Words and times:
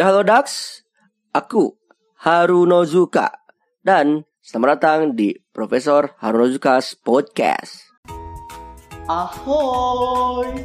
Ya 0.00 0.08
halo 0.08 0.24
Dax, 0.24 0.80
aku 1.28 1.76
Harunozuka 2.24 3.36
dan 3.84 4.24
selamat 4.40 4.80
datang 4.80 5.00
di 5.12 5.36
Profesor 5.52 6.16
Harunozuka's 6.16 6.96
Podcast. 6.96 7.84
Ahoy. 9.04 10.64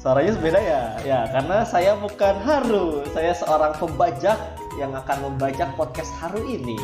Suaranya 0.00 0.32
beda 0.40 0.60
ya? 0.64 0.82
Ya, 1.04 1.20
karena 1.28 1.60
saya 1.68 1.92
bukan 2.00 2.40
Haru. 2.40 3.04
Saya 3.12 3.36
seorang 3.36 3.76
pembajak 3.76 4.40
yang 4.80 4.96
akan 4.96 5.28
membajak 5.28 5.68
podcast 5.76 6.08
Haru 6.24 6.40
ini. 6.48 6.80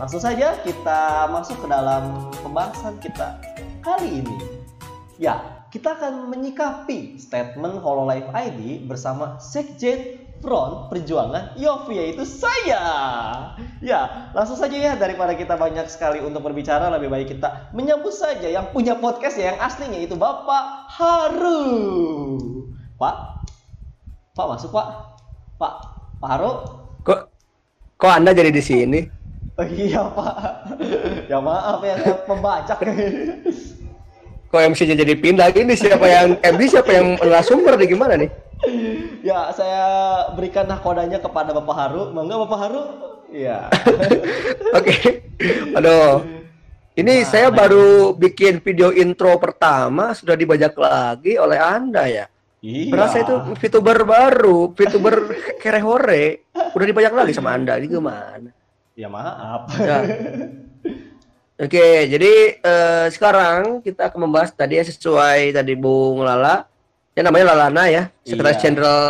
Langsung 0.00 0.24
saja 0.24 0.56
kita 0.64 1.28
masuk 1.28 1.60
ke 1.60 1.68
dalam 1.68 2.32
pembahasan 2.40 2.96
kita 3.04 3.36
kali 3.84 4.24
ini. 4.24 4.40
Ya, 5.20 5.36
kita 5.76 5.92
akan 5.92 6.32
menyikapi 6.32 7.20
statement 7.20 7.84
Hololive 7.84 8.32
ID 8.32 8.88
bersama 8.88 9.36
Sekjen 9.36 10.24
Front 10.40 10.88
Perjuangan 10.88 11.52
Yofi 11.52 12.00
yaitu 12.00 12.24
saya. 12.24 12.80
Ya, 13.84 14.32
langsung 14.32 14.56
saja 14.56 14.72
ya 14.72 14.96
daripada 14.96 15.36
kita 15.36 15.52
banyak 15.52 15.84
sekali 15.92 16.24
untuk 16.24 16.48
berbicara 16.48 16.88
lebih 16.96 17.12
baik 17.12 17.36
kita 17.36 17.68
menyambut 17.76 18.16
saja 18.16 18.48
yang 18.48 18.72
punya 18.72 18.96
podcast 18.96 19.36
yang 19.36 19.60
aslinya 19.60 20.00
itu 20.00 20.16
Bapak 20.16 20.88
Haru. 20.96 21.60
Pak, 22.96 23.16
Pak 24.32 24.46
masuk 24.48 24.72
Pak. 24.72 24.88
Pak, 25.60 25.74
Pak 26.24 26.30
Haru. 26.40 26.52
Kok 27.04 27.20
kok 28.00 28.12
Anda 28.16 28.32
jadi 28.32 28.48
di 28.48 28.64
sini? 28.64 29.00
Oh, 29.60 29.68
iya 29.68 30.08
Pak. 30.08 30.36
ya 31.28 31.36
maaf 31.36 31.84
ya 31.84 32.00
saya 32.00 32.16
pembajak. 32.24 32.80
Kok 34.46 34.62
MC-nya 34.72 34.94
jadi 34.94 35.14
pindah 35.18 35.50
gini? 35.50 35.74
Siapa 35.74 36.06
yang 36.06 36.38
MC, 36.38 36.78
siapa 36.78 36.90
yang 36.94 37.18
narasumber 37.18 37.74
nih 37.76 37.88
gimana 37.90 38.14
nih? 38.14 38.30
ya, 39.20 39.52
saya 39.52 39.84
berikan 40.32 40.64
nakodanya 40.64 41.20
kepada 41.20 41.52
Bapak 41.52 41.76
Haru. 41.76 42.02
Mangga 42.14 42.40
Bapak 42.46 42.58
Haru. 42.62 42.82
Iya. 43.28 43.68
Oke. 44.78 45.26
Aduh. 45.74 46.22
Ini 46.96 47.12
Nah, 47.20 47.28
saya 47.28 47.52
nah. 47.52 47.60
baru 47.60 48.16
bikin 48.16 48.64
video 48.64 48.88
intro 48.88 49.36
pertama 49.36 50.16
sudah 50.16 50.32
dibajak 50.32 50.72
lagi 50.80 51.36
oleh 51.36 51.60
Anda 51.60 52.08
ya. 52.08 52.24
Iya. 52.64 52.88
Berasa 52.88 53.20
itu 53.20 53.34
VTuber 53.60 54.08
baru, 54.08 54.72
VTuber 54.72 55.14
kerehore. 55.62 56.48
Udah 56.72 56.86
dibajak 56.88 57.12
lagi 57.12 57.36
sama 57.36 57.52
Anda. 57.52 57.76
Ini 57.76 57.92
gimana? 57.92 58.48
Ya 58.96 59.12
maaf. 59.12 59.68
Ya. 59.76 60.00
Oke, 61.56 62.04
jadi 62.12 62.60
eh, 62.60 63.06
sekarang 63.08 63.80
kita 63.80 64.12
akan 64.12 64.28
membahas 64.28 64.52
tadi 64.52 64.76
ya 64.76 64.84
sesuai 64.84 65.56
tadi 65.56 65.72
Bung 65.72 66.20
Lala. 66.20 66.68
Ya 67.16 67.24
namanya 67.24 67.56
Lalana 67.56 67.88
ya, 67.88 68.12
Sekretaris 68.28 68.60
Iya. 68.60 68.64
Jenderal 68.68 69.04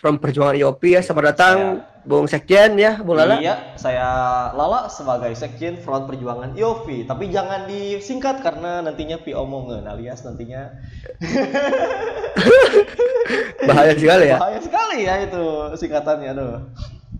from 0.00 0.16
Perjuangan 0.16 0.56
IOP 0.56 0.96
ya. 0.96 1.04
Selamat 1.04 1.36
datang 1.36 1.84
Bung 2.08 2.24
Sekjen 2.24 2.80
ya, 2.80 3.04
Bung 3.04 3.20
Lala. 3.20 3.36
Iya, 3.36 3.76
saya 3.76 4.08
Lala 4.56 4.88
sebagai 4.88 5.28
Sekjen 5.36 5.76
Front 5.76 6.08
Perjuangan 6.08 6.56
IOV. 6.56 7.04
Tapi 7.04 7.28
jangan 7.28 7.68
disingkat 7.68 8.40
karena 8.40 8.80
nantinya 8.80 9.20
pi 9.20 9.36
omongan 9.36 9.84
alias 9.84 10.24
nantinya 10.24 10.72
Bahaya 13.68 13.92
sekali 13.92 14.24
ya. 14.32 14.40
bahaya 14.40 14.60
sekali 14.64 15.04
ya 15.04 15.14
itu 15.20 15.44
singkatannya 15.76 16.32
aduh. 16.32 16.64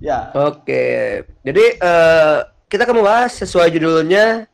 Ya, 0.00 0.32
Oke, 0.32 1.20
jadi 1.44 1.64
eh, 1.76 2.36
kita 2.72 2.88
akan 2.88 3.04
membahas 3.04 3.36
sesuai 3.36 3.68
judulnya 3.76 4.48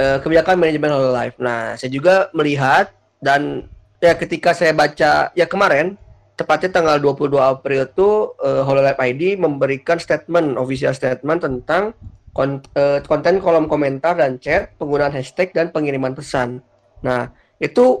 eh, 0.00 0.18
kebijakan 0.24 0.56
manajemen 0.56 0.96
Hololive. 0.96 1.36
Nah, 1.36 1.76
saya 1.76 1.92
juga 1.92 2.32
melihat 2.32 2.88
dan 3.20 3.68
ya 4.00 4.16
ketika 4.16 4.56
saya 4.56 4.72
baca 4.72 5.28
ya 5.36 5.44
kemarin 5.44 6.00
tepatnya 6.40 6.72
tanggal 6.72 6.96
22 6.96 7.36
April 7.36 7.84
itu 7.84 8.08
eh, 8.40 8.62
Hololive 8.64 8.96
ID 8.96 9.36
memberikan 9.36 10.00
statement, 10.00 10.56
official 10.56 10.96
statement 10.96 11.44
tentang 11.44 11.92
kon- 12.32 12.64
eh, 12.72 13.04
konten 13.04 13.44
kolom 13.44 13.68
komentar 13.68 14.16
dan 14.16 14.40
chat, 14.40 14.72
penggunaan 14.80 15.12
hashtag 15.12 15.52
dan 15.52 15.68
pengiriman 15.68 16.16
pesan. 16.16 16.64
Nah, 17.04 17.28
itu 17.60 18.00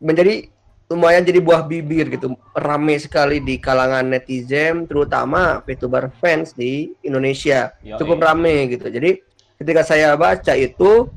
menjadi 0.00 0.48
lumayan 0.88 1.24
jadi 1.24 1.40
buah 1.40 1.64
bibir 1.64 2.12
gitu 2.12 2.36
rame 2.52 3.00
sekali 3.00 3.40
di 3.40 3.56
kalangan 3.56 4.04
netizen 4.04 4.84
terutama 4.84 5.64
VTuber 5.64 6.12
fans 6.20 6.52
di 6.52 6.92
Indonesia 7.00 7.72
Yoi. 7.80 7.96
cukup 7.96 8.20
rame 8.20 8.68
gitu 8.68 8.92
jadi 8.92 9.16
ketika 9.56 9.80
saya 9.80 10.12
baca 10.12 10.52
itu 10.52 11.08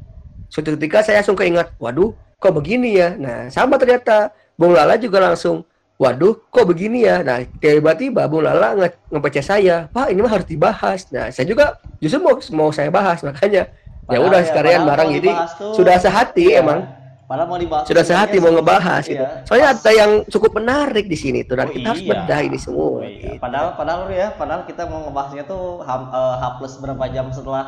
suatu 0.47 0.75
ketika 0.75 1.03
saya 1.03 1.21
langsung 1.21 1.35
keingat 1.35 1.71
waduh 1.77 2.11
kok 2.37 2.53
begini 2.53 2.97
ya 2.97 3.15
nah 3.15 3.47
sama 3.49 3.75
ternyata 3.75 4.31
Bung 4.57 4.73
Lala 4.73 4.97
juga 4.97 5.21
langsung 5.21 5.65
waduh 5.97 6.37
kok 6.49 6.65
begini 6.65 7.05
ya 7.05 7.21
nah 7.25 7.41
tiba-tiba 7.57 8.29
Bung 8.29 8.45
Lala 8.45 8.77
nge 8.77 8.89
nge 9.09 9.41
saya 9.41 9.89
Pak 9.89 10.13
ini 10.13 10.19
mah 10.21 10.31
harus 10.31 10.47
dibahas 10.47 11.09
nah 11.09 11.27
saya 11.33 11.45
juga 11.49 11.77
justru 11.97 12.21
mau 12.21 12.37
mau 12.53 12.69
saya 12.69 12.93
bahas 12.93 13.21
makanya 13.25 13.67
ya 14.07 14.17
Padahal 14.17 14.27
udah 14.31 14.39
ya, 14.39 14.47
sekalian 14.47 14.79
padahal 14.79 14.89
bareng 14.95 15.07
mau 15.09 15.17
jadi 15.19 15.31
tuh- 15.59 15.75
sudah 15.75 15.95
sehati 15.99 16.45
Iya. 16.47 16.63
emang 16.63 16.79
padahal 17.27 17.47
mau 17.51 17.59
dibahas 17.59 17.83
sudah 17.91 18.03
sehati 18.07 18.37
mau 18.39 18.51
ngebahas 18.55 19.03
Iya. 19.03 19.11
gitu. 19.11 19.25
Soalnya 19.51 19.67
Pas- 19.67 19.79
ada 19.83 19.91
yang 19.91 20.11
cukup 20.31 20.51
menarik 20.55 21.05
di 21.11 21.17
sini 21.19 21.43
tuh 21.43 21.59
dan 21.59 21.67
Oh, 21.67 21.73
kita 21.75 21.87
harus 21.91 22.03
iya. 22.07 22.11
bedah 22.15 22.39
ini 22.39 22.55
semua. 22.55 22.87
Oh, 22.87 23.03
iya. 23.03 23.35
gitu. 23.35 23.43
Padahal 23.43 23.67
padahal 23.75 24.01
ya, 24.07 24.31
padahal 24.31 24.63
kita 24.63 24.87
mau 24.87 25.03
ngebahasnya 25.03 25.43
tuh 25.43 25.83
H, 25.83 25.89
eh, 25.91 26.35
H 26.39 26.43
plus 26.55 26.73
berapa 26.79 27.03
jam 27.11 27.27
setelah 27.35 27.65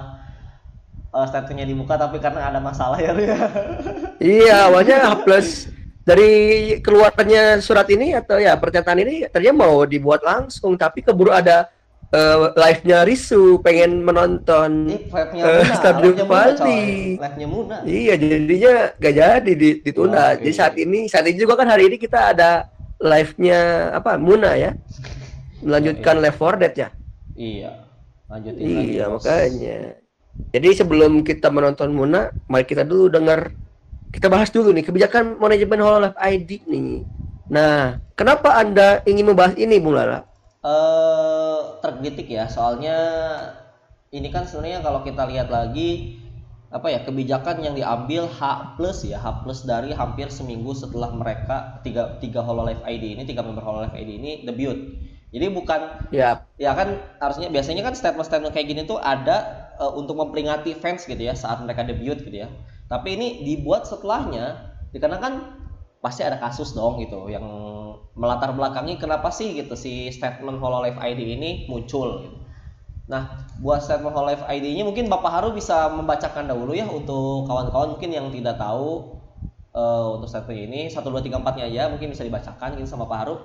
uh, 1.14 1.26
statementnya 1.28 1.68
dibuka 1.70 1.98
tapi 1.98 2.18
karena 2.22 2.50
ada 2.50 2.60
masalah 2.62 2.98
ya 3.02 3.14
ya. 3.18 3.38
Iya, 4.20 4.58
awalnya 4.70 5.16
plus 5.24 5.70
dari 6.04 6.32
keluarnya 6.82 7.62
surat 7.62 7.86
ini 7.94 8.18
atau 8.18 8.42
ya 8.42 8.58
pernyataan 8.58 9.00
ini 9.06 9.30
ternyata 9.30 9.56
mau 9.56 9.86
dibuat 9.86 10.26
langsung 10.26 10.74
tapi 10.74 11.06
keburu 11.06 11.30
ada 11.30 11.70
eh, 12.10 12.38
live-nya 12.58 13.06
Risu 13.06 13.62
pengen 13.62 14.02
menonton. 14.02 14.90
Eh, 14.90 15.06
Muna, 15.38 16.02
live-nya 16.02 16.26
Muna. 16.26 16.66
Live-nya 17.22 17.48
Muna. 17.48 17.76
Iya, 17.86 18.14
jadinya 18.18 18.74
gak 18.98 19.14
jadi 19.14 19.52
di- 19.54 19.80
ditunda. 19.86 20.34
Ya, 20.34 20.42
Jadi 20.42 20.50
iya. 20.50 20.58
saat 20.58 20.74
ini 20.82 21.00
saat 21.06 21.26
ini 21.30 21.38
juga 21.38 21.54
kan 21.62 21.70
hari 21.70 21.88
ini 21.94 21.98
kita 22.02 22.34
ada 22.34 22.68
live-nya 22.98 23.60
apa? 23.94 24.18
Muna 24.18 24.58
ya. 24.58 24.74
Melanjutkan 25.62 26.16
Left 26.24 26.40
4 26.42 26.62
Dead 26.66 26.74
ya. 26.74 26.90
Iya. 27.38 27.72
Lanjutin 28.30 28.64
lagi. 28.66 28.90
Iya, 28.98 29.06
Bos. 29.10 29.24
makanya. 29.24 29.80
Jadi 30.56 30.70
sebelum 30.80 31.22
kita 31.28 31.48
menonton 31.54 31.94
Muna, 31.94 32.34
mari 32.50 32.66
kita 32.66 32.84
dulu 32.88 33.12
dengar 33.12 33.54
kita 34.16 34.28
bahas 34.34 34.50
dulu 34.50 34.74
nih 34.74 34.86
kebijakan 34.88 35.38
manajemen 35.38 35.82
Hololive 35.86 36.18
ID 36.18 36.50
nih. 36.66 37.06
Nah, 37.54 38.02
kenapa 38.18 38.58
Anda 38.62 39.02
ingin 39.06 39.26
membahas 39.30 39.56
ini, 39.58 39.78
Bung 39.82 39.96
Lala? 39.98 40.26
eh 40.60 41.60
tergelitik 41.84 42.28
ya 42.28 42.46
soalnya 42.52 42.98
ini 44.10 44.28
kan 44.34 44.44
sebenarnya 44.50 44.82
kalau 44.82 45.06
kita 45.06 45.24
lihat 45.30 45.48
lagi 45.54 46.18
apa 46.70 46.88
ya 46.94 47.00
kebijakan 47.02 47.66
yang 47.66 47.74
diambil 47.74 48.30
H 48.30 48.42
plus 48.78 49.02
ya 49.06 49.18
H 49.18 49.42
plus 49.42 49.66
dari 49.66 49.90
hampir 49.94 50.30
seminggu 50.30 50.74
setelah 50.78 51.10
mereka 51.14 51.82
tiga 51.82 52.18
tiga 52.22 52.46
Hololive 52.46 52.82
ID 52.86 53.18
ini 53.18 53.24
tiga 53.26 53.42
member 53.42 53.66
Hololive 53.66 53.96
ID 53.98 54.10
ini 54.22 54.32
debut 54.46 54.78
jadi 55.34 55.50
bukan 55.50 55.82
Ya, 56.10 56.42
ya 56.58 56.74
kan 56.74 56.98
harusnya 57.22 57.54
biasanya 57.54 57.86
kan 57.86 57.94
statement-statement 57.94 58.54
kayak 58.54 58.68
gini 58.70 58.82
tuh 58.90 58.98
ada 58.98 59.69
eh, 59.80 59.92
untuk 59.96 60.20
memperingati 60.20 60.76
fans 60.76 61.08
gitu 61.08 61.20
ya 61.20 61.34
saat 61.34 61.64
mereka 61.64 61.88
debut 61.88 62.20
gitu 62.20 62.44
ya 62.44 62.52
tapi 62.92 63.16
ini 63.16 63.48
dibuat 63.48 63.88
setelahnya 63.88 64.76
dikarenakan 64.92 65.60
pasti 66.00 66.24
ada 66.24 66.40
kasus 66.40 66.72
dong 66.72 67.00
gitu 67.04 67.28
yang 67.28 67.44
melatar 68.16 68.52
belakangi 68.56 69.00
kenapa 69.00 69.32
sih 69.32 69.56
gitu 69.56 69.76
si 69.76 70.12
statement 70.12 70.60
Hololive 70.60 71.00
ID 71.00 71.40
ini 71.40 71.50
muncul 71.72 72.28
gitu. 72.28 72.38
Nah, 73.10 73.50
buat 73.58 73.82
statement 73.82 74.14
Hololive 74.14 74.46
ID-nya 74.46 74.86
mungkin 74.86 75.10
Bapak 75.10 75.32
Haru 75.34 75.50
bisa 75.56 75.90
membacakan 75.90 76.46
dahulu 76.46 76.78
ya 76.78 76.86
untuk 76.86 77.50
kawan-kawan 77.50 77.98
mungkin 77.98 78.14
yang 78.14 78.30
tidak 78.30 78.62
tahu 78.62 79.18
eh, 79.74 80.08
untuk 80.14 80.30
statement 80.30 80.70
ini 80.70 80.82
1 80.94 81.02
2 81.02 81.10
3 81.26 81.42
4-nya 81.42 81.66
aja 81.74 81.82
mungkin 81.90 82.14
bisa 82.14 82.22
dibacakan 82.22 82.78
gitu 82.78 82.86
sama 82.86 83.10
Pak 83.10 83.18
Haru. 83.18 83.36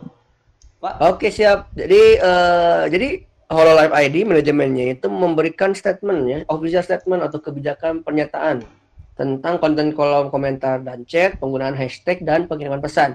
Pak, 0.85 0.95
oke 1.01 1.33
siap. 1.33 1.73
Jadi 1.73 2.03
eh, 2.21 2.83
jadi 2.93 3.09
Hololive 3.55 3.95
ID 3.95 4.27
manajemennya 4.27 4.85
itu 4.93 5.07
memberikan 5.07 5.71
statement 5.73 6.21
ya, 6.25 6.39
official 6.47 6.83
statement 6.83 7.23
atau 7.23 7.39
kebijakan 7.39 8.03
pernyataan 8.03 8.67
tentang 9.15 9.55
konten 9.57 9.95
kolom 9.95 10.27
komentar 10.27 10.83
dan 10.83 11.03
chat, 11.05 11.39
penggunaan 11.39 11.73
hashtag 11.73 12.21
dan 12.21 12.45
pengiriman 12.45 12.79
pesan. 12.79 13.15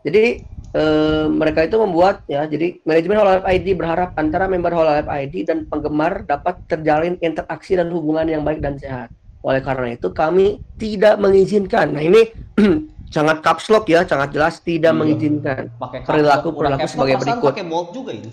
Jadi 0.00 0.42
eh, 0.72 1.26
mereka 1.26 1.62
itu 1.62 1.76
membuat 1.76 2.22
ya, 2.24 2.42
jadi 2.44 2.78
manajemen 2.82 3.18
Hololive 3.18 3.46
ID 3.48 3.66
berharap 3.74 4.14
antara 4.14 4.46
member 4.46 4.70
Hololive 4.70 5.10
ID 5.10 5.44
dan 5.44 5.66
penggemar 5.66 6.22
dapat 6.22 6.62
terjalin 6.64 7.18
interaksi 7.18 7.74
dan 7.74 7.90
hubungan 7.90 8.24
yang 8.24 8.42
baik 8.42 8.58
dan 8.58 8.78
sehat. 8.78 9.10
Oleh 9.42 9.58
karena 9.58 9.92
itu 9.92 10.06
kami 10.08 10.62
tidak 10.76 11.18
mengizinkan. 11.18 11.90
Nah 11.90 12.00
ini 12.00 12.30
sangat 13.14 13.42
caps 13.42 13.66
lock 13.66 13.86
ya, 13.86 14.06
sangat 14.06 14.30
jelas 14.30 14.58
tidak 14.58 14.94
Iya. 14.94 14.98
mengizinkan 14.98 15.62
pakai 15.76 15.98
perilaku- 16.02 16.54
perilaku 16.54 16.86
sebagai 16.86 17.16
berikut. 17.18 17.50
pakai 17.50 17.66
bold 17.66 17.88
juga 17.90 18.10
ini. 18.14 18.30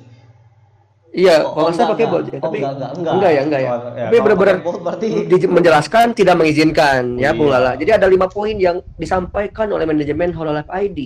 Iya, 1.10 1.42
Oh, 1.42 1.58
kalau 1.58 1.66
oh, 1.66 1.74
salah 1.74 1.74
enggak, 1.74 1.90
pakai 1.96 2.06
bold 2.06 2.26
ya, 2.26 2.32
Oh, 2.32 2.42
tapi 2.44 2.58
enggak, 2.60 2.74
enggak, 2.74 2.92
enggak. 2.94 3.14
enggak 3.14 3.32
ya, 3.32 3.42
enggak 3.42 3.62
ya. 3.62 3.70
Oh, 3.70 3.74
ya, 3.74 3.82
tapi 3.82 4.16
kalau 4.16 4.26
benar-benar 4.26 4.56
berarti 4.80 5.06
di- 5.26 5.50
menjelaskan 5.50 6.06
tidak 6.14 6.36
mengizinkan 6.38 7.02
ya, 7.18 7.30
Bung 7.34 7.50
Iya. 7.50 7.56
Lala. 7.58 7.72
Jadi 7.76 7.92
ada 7.92 8.06
lima 8.06 8.28
poin 8.28 8.54
yang 8.54 8.78
disampaikan 8.96 9.68
oleh 9.70 9.86
manajemen 9.86 10.30
Hololive 10.32 10.70
ID. 10.70 11.00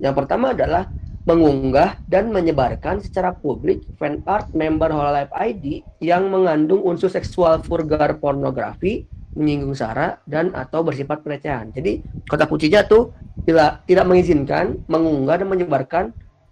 Yang 0.00 0.14
pertama 0.16 0.56
adalah 0.56 0.88
mengunggah 1.24 2.00
dan 2.04 2.28
menyebarkan 2.28 3.00
secara 3.00 3.32
publik 3.32 3.84
fan 3.96 4.20
art 4.24 4.52
member 4.52 4.88
Hololive 4.88 5.32
ID 5.32 5.64
yang 6.00 6.28
mengandung 6.28 6.80
unsur 6.80 7.08
seksual 7.08 7.60
vulgar 7.60 8.16
pornografi, 8.16 9.04
menyinggung 9.32 9.72
sara 9.72 10.20
dan 10.24 10.52
atau 10.52 10.80
bersifat 10.80 11.20
pelecehan. 11.20 11.68
Jadi 11.68 12.00
kata 12.24 12.44
kuncinya 12.44 12.84
tuh 12.84 13.12
tidak 13.44 13.84
tidak 13.84 14.04
mengizinkan 14.04 14.80
mengunggah 14.84 15.36
dan 15.36 15.48
menyebarkan 15.48 16.04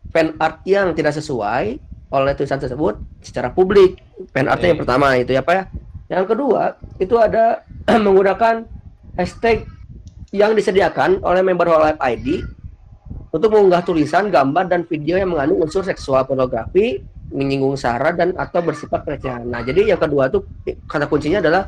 fan 0.08 0.36
art 0.36 0.60
yang 0.64 0.92
tidak 0.92 1.16
sesuai 1.16 1.80
oleh 2.12 2.36
tulisan 2.36 2.60
tersebut 2.60 3.00
secara 3.24 3.48
publik. 3.50 3.98
Fan 4.30 4.46
artnya 4.46 4.76
yang 4.76 4.80
pertama 4.84 5.16
itu 5.16 5.32
ya 5.32 5.42
Pak 5.42 5.54
ya. 5.56 5.64
Yang 6.12 6.36
kedua 6.36 6.76
itu 7.00 7.16
ada 7.16 7.64
menggunakan 8.04 8.68
hashtag 9.16 9.64
yang 10.32 10.52
disediakan 10.52 11.24
oleh 11.24 11.40
member 11.40 11.68
Hololive 11.68 12.00
ID 12.00 12.44
untuk 13.32 13.48
mengunggah 13.52 13.80
tulisan, 13.84 14.28
gambar, 14.28 14.68
dan 14.68 14.84
video 14.84 15.16
yang 15.16 15.32
mengandung 15.32 15.64
unsur 15.64 15.80
seksual 15.80 16.28
pornografi, 16.28 17.00
menyinggung 17.32 17.80
sara 17.80 18.12
dan 18.12 18.36
atau 18.36 18.60
bersifat 18.60 19.08
pelecehan. 19.08 19.48
Nah, 19.48 19.64
jadi 19.64 19.96
yang 19.96 20.00
kedua 20.00 20.28
tuh 20.28 20.44
kata 20.84 21.08
kuncinya 21.08 21.40
adalah 21.40 21.64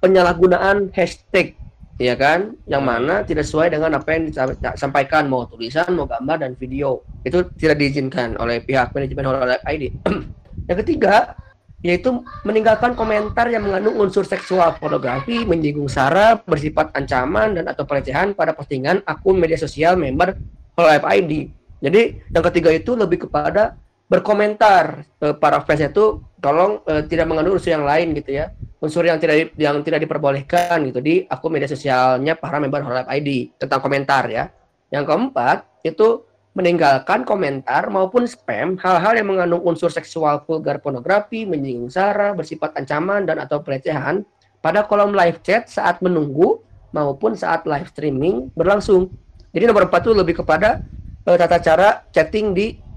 penyalahgunaan 0.00 0.88
hashtag, 0.96 1.52
ya 1.98 2.14
kan? 2.14 2.54
Yang 2.64 2.82
mana 2.86 3.14
tidak 3.26 3.44
sesuai 3.44 3.74
dengan 3.74 3.98
apa 3.98 4.08
yang 4.14 4.30
disampaikan 4.30 5.26
mau 5.26 5.44
tulisan, 5.44 5.90
mau 5.92 6.06
gambar 6.06 6.46
dan 6.46 6.52
video. 6.56 7.02
Itu 7.26 7.50
tidak 7.58 7.82
diizinkan 7.82 8.38
oleh 8.38 8.62
pihak 8.62 8.94
manajemen 8.94 9.26
Hololive 9.26 9.64
ID. 9.66 9.84
yang 10.70 10.78
ketiga, 10.86 11.34
yaitu 11.82 12.10
meninggalkan 12.42 12.98
komentar 12.98 13.46
yang 13.50 13.66
mengandung 13.66 13.98
unsur 13.98 14.26
seksual 14.26 14.74
pornografi, 14.78 15.46
menyinggung 15.46 15.86
sara, 15.90 16.38
bersifat 16.38 16.90
ancaman 16.94 17.54
dan 17.54 17.70
atau 17.70 17.86
pelecehan 17.86 18.34
pada 18.34 18.54
postingan 18.54 19.02
akun 19.06 19.38
media 19.38 19.58
sosial 19.58 19.94
member 19.94 20.34
Live 20.78 21.06
ID. 21.06 21.50
Jadi 21.82 22.22
yang 22.30 22.44
ketiga 22.50 22.70
itu 22.70 22.94
lebih 22.94 23.26
kepada 23.26 23.78
berkomentar 24.08 25.04
e, 25.20 25.36
para 25.36 25.60
fans 25.62 25.84
itu 25.84 26.24
tolong 26.40 26.80
e, 26.88 27.04
tidak 27.06 27.28
mengandung 27.28 27.60
unsur 27.60 27.70
yang 27.70 27.84
lain 27.84 28.16
gitu 28.16 28.40
ya. 28.40 28.50
Unsur 28.80 29.04
yang 29.04 29.20
tidak 29.20 29.52
yang 29.60 29.84
tidak 29.84 30.08
diperbolehkan 30.08 30.80
gitu 30.88 31.04
di 31.04 31.28
akun 31.28 31.52
media 31.52 31.68
sosialnya 31.68 32.34
para 32.34 32.56
member 32.58 32.80
Live 32.82 33.10
ID 33.12 33.28
tentang 33.60 33.84
komentar 33.84 34.26
ya. 34.32 34.48
Yang 34.88 35.04
keempat 35.12 35.68
itu 35.84 36.24
meninggalkan 36.56 37.22
komentar 37.22 37.86
maupun 37.92 38.26
spam 38.26 38.74
hal-hal 38.82 39.14
yang 39.14 39.28
mengandung 39.30 39.62
unsur 39.62 39.92
seksual 39.92 40.42
vulgar 40.42 40.82
pornografi 40.82 41.46
menyinggung 41.46 41.92
sara 41.92 42.34
bersifat 42.34 42.74
ancaman 42.74 43.28
dan 43.28 43.38
atau 43.38 43.62
pelecehan 43.62 44.26
pada 44.58 44.82
kolom 44.82 45.14
live 45.14 45.38
chat 45.46 45.70
saat 45.70 46.02
menunggu 46.02 46.58
maupun 46.90 47.36
saat 47.38 47.62
live 47.68 47.86
streaming 47.92 48.50
berlangsung. 48.56 49.12
Jadi 49.54 49.64
nomor 49.70 49.86
empat 49.86 50.02
itu 50.02 50.12
lebih 50.16 50.34
kepada 50.42 50.82
uh, 51.28 51.36
tata 51.38 51.62
cara 51.62 51.88
chatting 52.10 52.56
di 52.56 52.87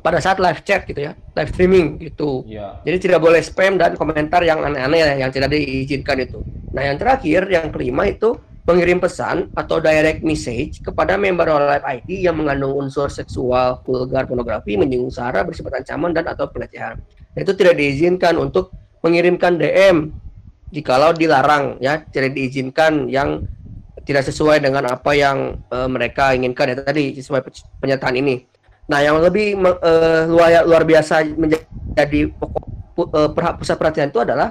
pada 0.00 0.18
saat 0.24 0.40
live 0.40 0.64
chat 0.64 0.88
gitu 0.88 1.10
ya, 1.10 1.12
live 1.12 1.50
streaming 1.52 2.00
gitu. 2.00 2.48
Ya. 2.48 2.80
Jadi 2.88 3.10
tidak 3.10 3.20
boleh 3.20 3.44
spam 3.44 3.76
dan 3.76 3.92
komentar 3.92 4.40
yang 4.40 4.64
aneh-aneh 4.64 5.20
yang 5.20 5.28
tidak 5.28 5.52
diizinkan 5.52 6.24
itu. 6.24 6.40
Nah 6.72 6.88
yang 6.88 6.96
terakhir, 6.96 7.44
yang 7.52 7.68
kelima 7.68 8.08
itu 8.08 8.40
mengirim 8.62 9.02
pesan 9.02 9.50
atau 9.58 9.82
direct 9.82 10.22
message 10.22 10.78
kepada 10.80 11.18
member 11.18 11.50
live 11.50 11.82
ID 11.82 12.30
yang 12.30 12.38
mengandung 12.38 12.78
unsur 12.78 13.10
seksual, 13.10 13.82
vulgar, 13.82 14.24
pornografi, 14.24 14.78
menyinggung 14.78 15.10
sara, 15.10 15.42
bersifat 15.42 15.82
ancaman 15.82 16.14
dan 16.14 16.30
atau 16.30 16.46
pelecehan. 16.46 16.96
Nah, 17.34 17.40
itu 17.42 17.52
tidak 17.58 17.74
diizinkan 17.74 18.38
untuk 18.38 18.70
mengirimkan 19.02 19.58
DM 19.58 20.14
jikalau 20.70 21.10
dilarang 21.10 21.76
ya, 21.82 22.06
tidak 22.08 22.38
diizinkan 22.38 23.10
yang 23.10 23.44
tidak 24.02 24.26
sesuai 24.26 24.62
dengan 24.62 24.86
apa 24.90 25.14
yang 25.14 25.62
uh, 25.70 25.86
mereka 25.86 26.34
inginkan 26.34 26.74
ya 26.74 26.76
tadi 26.82 27.18
sesuai 27.18 27.42
pernyataan 27.82 28.18
ini. 28.18 28.51
Nah, 28.90 28.98
yang 28.98 29.22
lebih 29.22 29.54
uh, 29.62 30.26
luar 30.26 30.66
luar 30.66 30.82
biasa 30.82 31.22
menjadi 31.38 32.30
pokok 32.34 32.64
uh, 33.14 33.30
pusat 33.58 33.76
perhatian 33.78 34.10
itu 34.10 34.20
adalah 34.20 34.50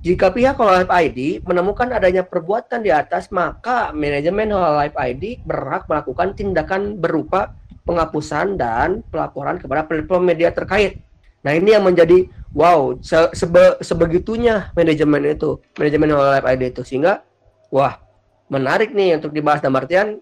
jika 0.00 0.32
pihak 0.32 0.56
Hololive 0.56 0.88
ID 0.88 1.44
menemukan 1.44 1.92
adanya 1.92 2.24
perbuatan 2.24 2.80
di 2.80 2.88
atas, 2.88 3.28
maka 3.28 3.92
manajemen 3.92 4.48
Hololive 4.48 4.96
ID 4.96 5.44
berhak 5.44 5.84
melakukan 5.88 6.32
tindakan 6.32 6.96
berupa 6.96 7.52
penghapusan 7.84 8.56
dan 8.56 9.04
pelaporan 9.12 9.60
kepada 9.60 9.84
platform 9.84 10.24
media 10.24 10.52
terkait. 10.52 11.04
Nah, 11.44 11.52
ini 11.52 11.76
yang 11.76 11.84
menjadi 11.84 12.28
wow, 12.52 12.96
se 13.00 13.16
sebe 13.36 13.80
sebegitunya 13.80 14.72
manajemen 14.72 15.36
itu, 15.36 15.60
manajemen 15.76 16.16
Hololive 16.16 16.48
ID 16.48 16.62
itu 16.72 16.82
sehingga 16.84 17.20
wah, 17.68 18.00
menarik 18.48 18.96
nih 18.96 19.20
untuk 19.20 19.36
dibahas 19.36 19.60
dalam 19.60 19.80
artian 19.80 20.16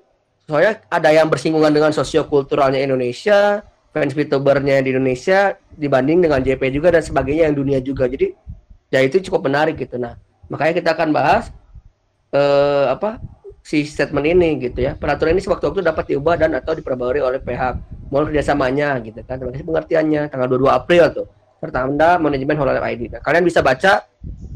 soalnya 0.49 0.81
ada 0.89 1.13
yang 1.13 1.29
bersinggungan 1.29 1.69
dengan 1.69 1.93
sosiokulturalnya 1.93 2.81
Indonesia, 2.81 3.61
fans 3.93 4.17
VTubernya 4.17 4.81
di 4.81 4.97
Indonesia 4.97 5.53
dibanding 5.77 6.25
dengan 6.25 6.41
JP 6.41 6.73
juga 6.73 6.89
dan 6.97 7.05
sebagainya 7.05 7.53
yang 7.53 7.57
dunia 7.57 7.79
juga. 7.85 8.09
Jadi 8.09 8.33
ya 8.89 9.05
itu 9.05 9.21
cukup 9.29 9.53
menarik 9.53 9.77
gitu. 9.77 10.01
Nah, 10.01 10.17
makanya 10.49 10.81
kita 10.81 10.91
akan 10.97 11.09
bahas 11.13 11.53
eh, 12.33 12.87
apa 12.89 13.21
si 13.61 13.85
statement 13.85 14.25
ini 14.25 14.73
gitu 14.73 14.81
ya. 14.81 14.97
Peraturan 14.97 15.37
ini 15.37 15.45
sewaktu-waktu 15.45 15.85
dapat 15.85 16.17
diubah 16.17 16.41
dan 16.41 16.57
atau 16.57 16.73
diperbarui 16.73 17.21
oleh 17.21 17.45
pihak 17.45 17.77
mohon 18.09 18.33
kerjasamanya 18.33 18.97
gitu 19.05 19.21
kan. 19.29 19.37
Terima 19.37 19.53
kasih 19.53 19.69
pengertiannya 19.69 20.33
tanggal 20.33 20.49
22 20.49 20.73
April 20.73 21.05
tuh. 21.13 21.27
Pertanda 21.61 22.17
manajemen 22.17 22.57
Hololive 22.57 22.87
ID. 22.89 23.03
Nah, 23.13 23.21
kalian 23.21 23.45
bisa 23.45 23.61
baca 23.61 24.09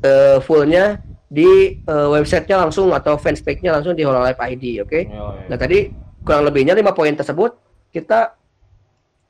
uh, 0.06 0.38
fullnya 0.40 1.02
di 1.32 1.80
uh, 1.88 2.12
websitenya 2.12 2.60
langsung 2.68 2.92
atau 2.92 3.16
fanspage-nya 3.16 3.72
langsung 3.72 3.96
di 3.96 4.04
Hololive 4.04 4.36
ID, 4.36 4.84
oke? 4.84 4.92
Okay? 4.92 5.02
Oh, 5.16 5.32
iya. 5.32 5.48
Nah 5.48 5.56
tadi 5.56 5.88
kurang 6.20 6.44
lebihnya 6.44 6.76
lima 6.76 6.92
poin 6.92 7.16
tersebut 7.16 7.56
kita 7.88 8.36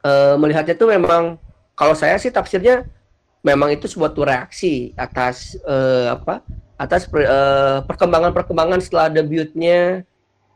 uh, 0.03 0.35
melihatnya 0.35 0.75
itu 0.75 0.83
memang 0.91 1.39
kalau 1.79 1.95
saya 1.95 2.19
sih 2.19 2.35
tafsirnya 2.35 2.83
memang 3.47 3.71
itu 3.71 3.87
sebuah 3.87 4.11
reaksi 4.19 4.91
atas 4.99 5.55
uh, 5.63 6.19
apa? 6.19 6.43
Atas 6.75 7.07
perkembangan-perkembangan 7.87 8.83
setelah 8.83 9.07
debutnya 9.07 10.03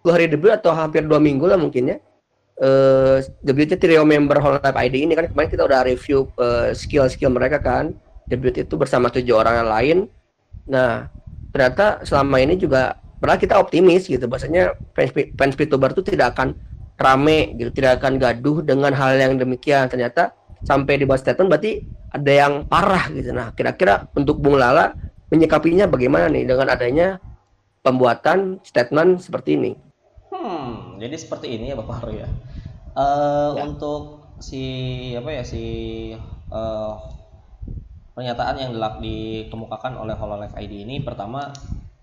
dua 0.03 0.19
hari 0.19 0.27
debut 0.27 0.51
atau 0.51 0.75
hampir 0.75 1.07
dua 1.07 1.23
minggu 1.23 1.47
lah 1.47 1.55
mungkin 1.55 1.95
ya. 1.95 1.99
Uh, 2.59 3.23
debutnya 3.47 3.79
trio 3.79 4.03
member 4.03 4.43
Hololive 4.43 4.75
ID 4.75 5.07
ini 5.07 5.15
kan 5.15 5.31
kemarin 5.31 5.51
kita 5.55 5.63
udah 5.63 5.87
review 5.87 6.27
skill-skill 6.75 7.31
mereka 7.31 7.63
kan 7.63 7.95
debut 8.27 8.59
itu 8.59 8.75
bersama 8.75 9.07
tujuh 9.15 9.39
orang 9.39 9.63
yang 9.63 9.71
lain. 9.71 9.99
Nah, 10.67 11.07
ternyata 11.57 12.05
selama 12.05 12.37
ini 12.37 12.61
juga 12.61 13.01
pernah 13.17 13.41
kita 13.41 13.57
optimis 13.57 14.05
gitu 14.05 14.29
bahasanya 14.29 14.77
fans 14.93 15.17
fans 15.17 15.57
VTuber 15.57 15.97
itu 15.97 16.05
tidak 16.05 16.37
akan 16.37 16.53
rame 17.01 17.57
gitu 17.57 17.73
tidak 17.73 18.05
akan 18.05 18.21
gaduh 18.21 18.61
dengan 18.61 18.93
hal 18.93 19.17
yang 19.17 19.41
demikian. 19.41 19.89
Ternyata 19.89 20.37
sampai 20.69 21.01
di 21.01 21.09
bawah 21.09 21.21
statement 21.21 21.49
berarti 21.49 21.81
ada 22.13 22.33
yang 22.33 22.53
parah 22.69 23.09
gitu. 23.09 23.33
Nah 23.33 23.57
kira-kira 23.57 24.05
untuk 24.13 24.37
Bung 24.41 24.61
Lala 24.61 24.93
menyikapinya 25.33 25.89
bagaimana 25.89 26.29
nih 26.29 26.45
dengan 26.45 26.69
adanya 26.69 27.17
pembuatan 27.81 28.61
statement 28.61 29.25
seperti 29.25 29.57
ini? 29.57 29.73
Hmm 30.29 31.01
jadi 31.01 31.17
seperti 31.17 31.57
ini 31.57 31.73
ya 31.73 31.77
Bapak 31.81 32.05
Haru 32.05 32.13
ya, 32.17 32.29
uh, 32.97 33.57
ya. 33.57 33.63
untuk 33.65 34.25
si 34.41 34.65
apa 35.17 35.33
ya 35.33 35.45
si 35.45 35.65
uh, 36.53 37.16
pernyataan 38.17 38.57
yang 38.57 38.71
dilak 38.73 38.97
dikemukakan 39.05 40.01
oleh 40.01 40.17
Hololive 40.17 40.57
ID 40.57 40.89
ini 40.89 41.05
pertama 41.05 41.53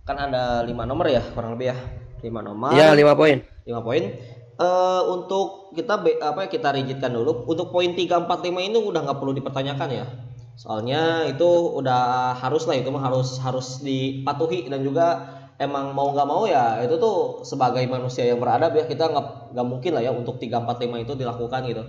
kan 0.06 0.14
ada 0.30 0.62
lima 0.62 0.86
nomor 0.86 1.10
ya 1.10 1.26
kurang 1.34 1.58
lebih 1.58 1.74
ya? 1.74 1.78
Lima 2.22 2.46
nomor. 2.46 2.78
Ya 2.78 2.94
lima 2.94 3.18
poin. 3.18 3.42
Lima 3.66 3.82
poin. 3.82 4.14
Uh, 4.54 5.02
untuk 5.10 5.74
kita 5.74 5.98
be, 6.06 6.22
apa 6.22 6.46
ya 6.46 6.50
kita 6.54 6.70
rigidkan 6.70 7.10
dulu. 7.10 7.50
Untuk 7.50 7.74
poin 7.74 7.98
tiga 7.98 8.22
empat 8.22 8.46
lima 8.46 8.62
ini 8.62 8.78
udah 8.78 9.10
nggak 9.10 9.18
perlu 9.18 9.34
dipertanyakan 9.34 9.90
ya. 9.90 10.06
Soalnya 10.54 11.26
itu 11.26 11.50
udah 11.82 12.38
harus 12.38 12.70
lah 12.70 12.78
itu 12.78 12.94
mah 12.94 13.10
harus 13.10 13.42
harus 13.42 13.82
dipatuhi 13.82 14.70
dan 14.70 14.86
juga 14.86 15.26
emang 15.58 15.98
mau 15.98 16.14
nggak 16.14 16.28
mau 16.30 16.46
ya 16.46 16.86
itu 16.86 17.02
tuh 17.02 17.42
sebagai 17.42 17.82
manusia 17.90 18.30
yang 18.30 18.38
beradab 18.38 18.78
ya 18.78 18.86
kita 18.86 19.10
nggak 19.10 19.58
nggak 19.58 19.66
mungkin 19.66 19.92
lah 19.98 20.04
ya 20.06 20.12
untuk 20.14 20.38
tiga 20.38 20.62
empat 20.62 20.78
lima 20.78 21.02
itu 21.02 21.18
dilakukan 21.18 21.66
gitu. 21.66 21.82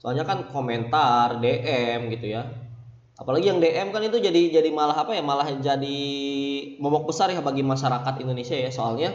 Soalnya 0.00 0.24
kan 0.24 0.48
komentar 0.48 1.36
DM 1.38 2.08
gitu 2.16 2.32
ya 2.32 2.71
apalagi 3.22 3.46
yang 3.46 3.62
DM 3.62 3.94
kan 3.94 4.02
itu 4.02 4.18
jadi 4.18 4.60
jadi 4.60 4.68
malah 4.74 4.98
apa 5.06 5.14
ya 5.14 5.22
malah 5.22 5.46
jadi 5.46 6.02
momok 6.82 7.14
besar 7.14 7.30
ya 7.30 7.38
bagi 7.38 7.62
masyarakat 7.62 8.14
Indonesia 8.18 8.58
ya. 8.58 8.74
Soalnya 8.74 9.14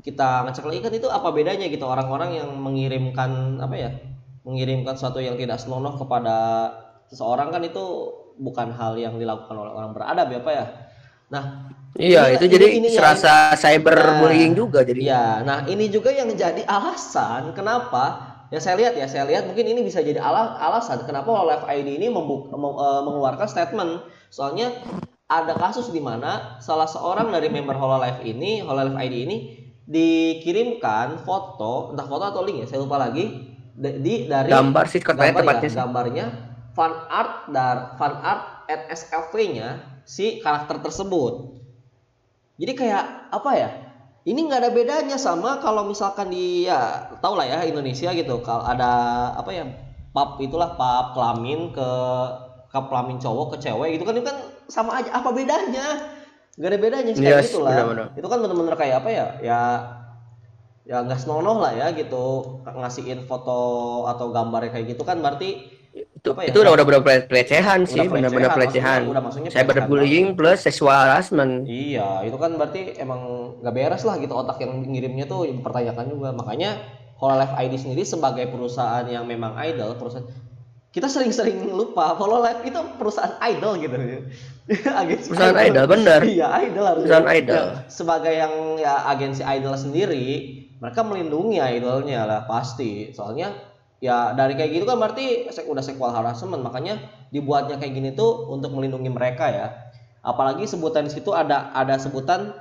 kita 0.00 0.48
ngecek 0.48 0.64
lagi 0.64 0.80
kan 0.80 0.92
itu 0.96 1.08
apa 1.12 1.28
bedanya 1.30 1.68
gitu 1.68 1.84
orang-orang 1.84 2.40
yang 2.40 2.48
mengirimkan 2.56 3.60
apa 3.60 3.76
ya 3.76 3.90
mengirimkan 4.44 4.96
sesuatu 4.96 5.20
yang 5.20 5.36
tidak 5.36 5.60
senonoh 5.60 5.96
kepada 6.00 6.36
seseorang 7.12 7.52
kan 7.52 7.60
itu 7.64 7.84
bukan 8.40 8.72
hal 8.72 8.96
yang 8.96 9.20
dilakukan 9.20 9.54
oleh 9.54 9.72
orang 9.72 9.92
beradab 9.92 10.32
ya 10.32 10.40
pak 10.40 10.52
ya. 10.52 10.66
Nah 11.32 11.44
iya 11.94 12.22
ini, 12.30 12.34
itu 12.36 12.44
ini, 12.44 12.52
jadi 12.58 12.66
ini 12.82 12.88
serasa 12.90 13.54
yang, 13.54 13.60
cyberbullying 13.60 14.52
nah, 14.52 14.58
juga 14.58 14.78
jadi. 14.82 14.98
ya 14.98 15.26
nah 15.46 15.58
ini 15.70 15.86
juga 15.90 16.10
yang 16.10 16.30
jadi 16.34 16.66
alasan 16.66 17.54
kenapa 17.54 18.33
yang 18.52 18.62
saya 18.62 18.76
lihat 18.80 18.94
ya 18.98 19.06
saya 19.08 19.24
lihat 19.24 19.48
mungkin 19.48 19.64
ini 19.64 19.80
bisa 19.84 20.04
jadi 20.04 20.20
ala 20.20 20.60
alasan 20.60 21.04
kenapa 21.08 21.30
Live 21.32 21.64
ID 21.64 22.00
ini 22.00 22.08
membuka, 22.12 22.52
mem, 22.52 22.76
uh, 22.76 23.00
mengeluarkan 23.04 23.48
statement 23.48 24.04
soalnya 24.28 24.72
ada 25.30 25.56
kasus 25.56 25.88
di 25.88 26.02
mana 26.04 26.60
salah 26.60 26.84
seorang 26.84 27.32
dari 27.32 27.48
member 27.48 27.76
Hololive 27.76 28.20
ini 28.24 28.60
Hololive 28.60 29.00
ID 29.00 29.14
ini 29.24 29.36
dikirimkan 29.84 31.24
foto 31.24 31.92
entah 31.92 32.08
foto 32.08 32.24
atau 32.28 32.42
link 32.44 32.64
ya 32.64 32.66
saya 32.68 32.84
lupa 32.84 33.00
lagi 33.00 33.52
di 33.74 34.30
dari 34.30 34.48
Gambar 34.48 34.84
sih 34.86 35.00
katanya 35.02 35.34
gambar 35.34 35.34
ya, 35.34 35.40
tepatnya 35.42 35.70
sih. 35.70 35.78
gambarnya 35.78 36.26
fan 36.74 36.92
art 37.10 37.34
dan 37.50 37.76
fan 37.98 38.14
art 38.22 38.42
at 38.66 38.88
SFV-nya 38.90 40.00
si 40.04 40.40
karakter 40.40 40.80
tersebut. 40.80 41.60
Jadi 42.56 42.72
kayak 42.76 43.34
apa 43.34 43.50
ya? 43.54 43.70
Ini 44.24 44.40
nggak 44.48 44.60
ada 44.64 44.70
bedanya 44.72 45.16
sama 45.20 45.60
kalau 45.60 45.84
misalkan 45.84 46.32
di 46.32 46.64
ya 46.64 47.12
tau 47.20 47.36
lah 47.36 47.44
ya 47.44 47.60
Indonesia 47.68 48.08
gitu 48.16 48.40
kalau 48.40 48.64
ada 48.64 48.88
apa 49.36 49.52
ya 49.52 49.68
pub 50.16 50.40
itulah 50.40 50.80
pub 50.80 51.12
kelamin 51.12 51.68
ke 51.76 51.90
ke 52.72 52.78
kelamin 52.88 53.20
cowok 53.20 53.52
ke 53.52 53.68
cewek 53.68 54.00
gitu 54.00 54.08
kan 54.08 54.16
itu 54.16 54.24
kan 54.24 54.36
sama 54.72 55.04
aja 55.04 55.12
apa 55.12 55.28
bedanya? 55.28 55.86
Gak 56.56 56.70
ada 56.72 56.78
bedanya 56.80 57.12
sih 57.12 57.20
Yes, 57.20 57.52
gitu 57.52 57.68
lah. 57.68 58.08
Itu 58.16 58.24
kan 58.24 58.40
bener-bener 58.40 58.72
kayak 58.80 59.04
apa 59.04 59.08
ya? 59.12 59.26
Ya 59.44 59.60
ya 60.84 61.00
nggak 61.00 61.20
senonoh 61.20 61.60
lah 61.60 61.72
ya 61.72 61.92
gitu 61.96 62.60
ngasihin 62.64 63.24
foto 63.28 64.04
atau 64.04 64.28
gambarnya 64.32 64.72
kayak 64.72 64.96
gitu 64.96 65.04
kan 65.04 65.20
berarti 65.20 65.73
itu 66.24 66.32
apa 66.32 66.40
ya, 66.48 66.56
itu 66.56 66.58
udah 66.64 66.72
udah 66.72 66.86
benar 66.88 67.02
pelecehan 67.28 67.80
sih 67.84 68.00
udah 68.00 68.16
benar-benar 68.16 68.50
pelecehan, 68.56 69.00
udah 69.12 69.20
maksudnya 69.20 69.50
cyber 69.52 69.76
pelecehan 69.76 69.90
bullying 69.92 70.26
plus 70.32 70.64
sexual 70.64 70.96
harassment 70.96 71.68
Iya, 71.68 72.24
itu 72.24 72.40
kan 72.40 72.56
berarti 72.56 72.96
emang 72.96 73.52
nggak 73.60 73.74
beres 73.76 74.08
lah 74.08 74.16
gitu 74.16 74.32
otak 74.32 74.56
yang 74.64 74.88
ngirimnya 74.88 75.28
tuh 75.28 75.44
dipertanyakan 75.44 76.08
juga. 76.08 76.32
Makanya 76.32 76.80
Hololive 77.20 77.52
ID 77.60 77.76
sendiri 77.76 78.08
sebagai 78.08 78.48
perusahaan 78.48 79.04
yang 79.04 79.28
memang 79.28 79.52
idol, 79.68 80.00
perusahaan 80.00 80.24
kita 80.96 81.12
sering-sering 81.12 81.68
lupa 81.76 82.16
Hololive 82.16 82.72
itu 82.72 82.80
perusahaan 82.96 83.36
idol 83.44 83.84
gitu. 83.84 83.96
agensi 85.04 85.28
Perusahaan 85.28 85.60
idol, 85.60 85.84
bener. 85.92 86.20
Iya, 86.24 86.48
idol 86.64 86.84
harus. 86.88 87.02
Perusahaan 87.04 87.28
idol. 87.36 87.66
Ya, 87.68 87.84
sebagai 87.92 88.32
yang 88.32 88.54
ya 88.80 88.94
agensi 89.12 89.44
idol 89.44 89.76
sendiri, 89.76 90.24
mereka 90.80 91.04
melindungi 91.04 91.60
idolnya 91.60 92.24
lah 92.24 92.40
pasti. 92.48 93.12
Soalnya 93.12 93.73
ya 94.04 94.36
dari 94.36 94.52
kayak 94.52 94.70
gitu 94.76 94.84
kan 94.84 95.00
berarti 95.00 95.48
sek- 95.48 95.64
udah 95.64 95.80
sexual 95.80 96.12
harassment. 96.12 96.60
Makanya 96.60 97.00
dibuatnya 97.32 97.80
kayak 97.80 97.92
gini 97.96 98.10
tuh 98.12 98.52
untuk 98.52 98.76
melindungi 98.76 99.08
mereka 99.08 99.48
ya. 99.48 99.66
Apalagi 100.20 100.68
sebutan 100.68 101.08
di 101.08 101.12
situ 101.16 101.32
ada 101.32 101.72
ada 101.72 101.96
sebutan 101.96 102.52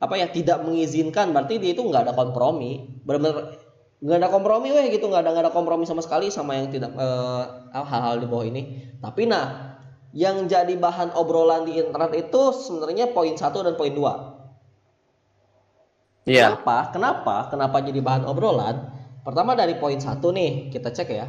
apa 0.00 0.14
ya 0.16 0.32
tidak 0.32 0.64
mengizinkan. 0.64 1.36
Berarti 1.36 1.60
dia 1.60 1.76
itu 1.76 1.84
nggak 1.84 2.08
ada 2.08 2.14
kompromi. 2.16 2.88
Benar-benar 3.04 3.60
nggak 4.00 4.18
ada 4.24 4.30
kompromi 4.32 4.72
weh 4.72 4.88
gitu. 4.88 5.04
Nggak 5.12 5.28
ada 5.28 5.30
nggak 5.36 5.44
ada 5.48 5.52
kompromi 5.52 5.84
sama 5.84 6.00
sekali 6.00 6.32
sama 6.32 6.56
yang 6.56 6.72
tidak 6.72 6.96
eh, 6.96 7.44
hal-hal 7.76 8.24
di 8.24 8.26
bawah 8.26 8.46
ini. 8.48 8.62
Tapi 9.04 9.28
nah 9.28 9.76
yang 10.16 10.48
jadi 10.50 10.74
bahan 10.80 11.14
obrolan 11.14 11.68
di 11.68 11.78
internet 11.78 12.10
itu 12.16 12.40
sebenarnya 12.50 13.12
poin 13.14 13.36
satu 13.36 13.62
dan 13.62 13.76
poin 13.76 13.92
dua. 13.92 14.42
Iya. 16.26 16.56
Kenapa? 16.56 16.76
Kenapa? 16.92 17.36
Kenapa 17.48 17.76
jadi 17.84 18.00
bahan 18.02 18.24
obrolan? 18.28 18.99
Pertama 19.20 19.52
dari 19.52 19.76
poin 19.76 20.00
satu 20.00 20.32
nih 20.32 20.72
kita 20.72 20.90
cek 20.90 21.08
ya. 21.12 21.26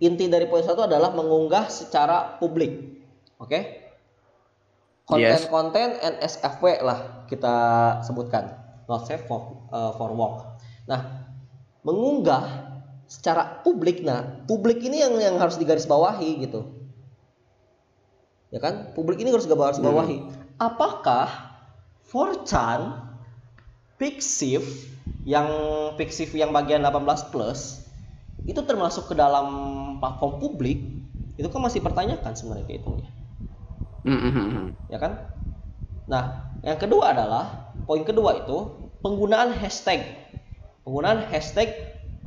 Inti 0.00 0.26
dari 0.26 0.48
poin 0.48 0.64
satu 0.64 0.84
adalah 0.84 1.12
mengunggah 1.12 1.68
secara 1.68 2.40
publik. 2.40 3.00
Oke? 3.38 3.58
Yes. 3.60 5.44
Konten-konten 5.48 6.00
NSFW 6.00 6.80
lah 6.80 7.28
kita 7.28 7.56
sebutkan. 8.02 8.56
Not 8.88 9.04
safe 9.04 9.24
for, 9.28 9.68
uh, 9.72 9.92
for 9.96 10.12
work. 10.16 10.60
Nah, 10.88 11.28
mengunggah 11.84 12.72
secara 13.04 13.60
publik. 13.60 14.00
Nah, 14.00 14.44
publik 14.48 14.80
ini 14.80 15.04
yang 15.04 15.16
yang 15.20 15.36
harus 15.36 15.60
digarisbawahi 15.60 16.48
gitu. 16.48 16.68
Ya 18.48 18.60
kan? 18.60 18.96
Publik 18.96 19.20
ini 19.20 19.32
harus 19.32 19.44
digarisbawahi. 19.44 20.24
Apakah 20.56 21.28
4chan 22.08 23.04
Pixiv 23.94 24.62
yang 25.24 25.48
Pixiv 25.96 26.36
yang 26.36 26.52
bagian 26.52 26.84
18 26.84 27.32
plus 27.32 27.84
itu 28.44 28.60
termasuk 28.60 29.08
ke 29.08 29.14
dalam 29.16 29.48
platform 29.98 30.36
publik 30.36 30.84
itu 31.34 31.48
kan 31.48 31.60
masih 31.64 31.80
pertanyakan 31.80 32.36
sebenarnya 32.36 32.66
kayak 32.68 32.80
itu 32.84 32.92
Mm, 34.04 34.20
mm, 34.20 34.32
mm, 34.36 34.48
mm. 34.52 34.68
ya 34.92 35.00
kan? 35.00 35.16
Nah 36.04 36.52
yang 36.60 36.76
kedua 36.76 37.16
adalah 37.16 37.72
poin 37.88 38.04
kedua 38.04 38.36
itu 38.44 38.68
penggunaan 39.00 39.56
hashtag. 39.56 40.04
Penggunaan 40.84 41.24
hashtag 41.32 41.72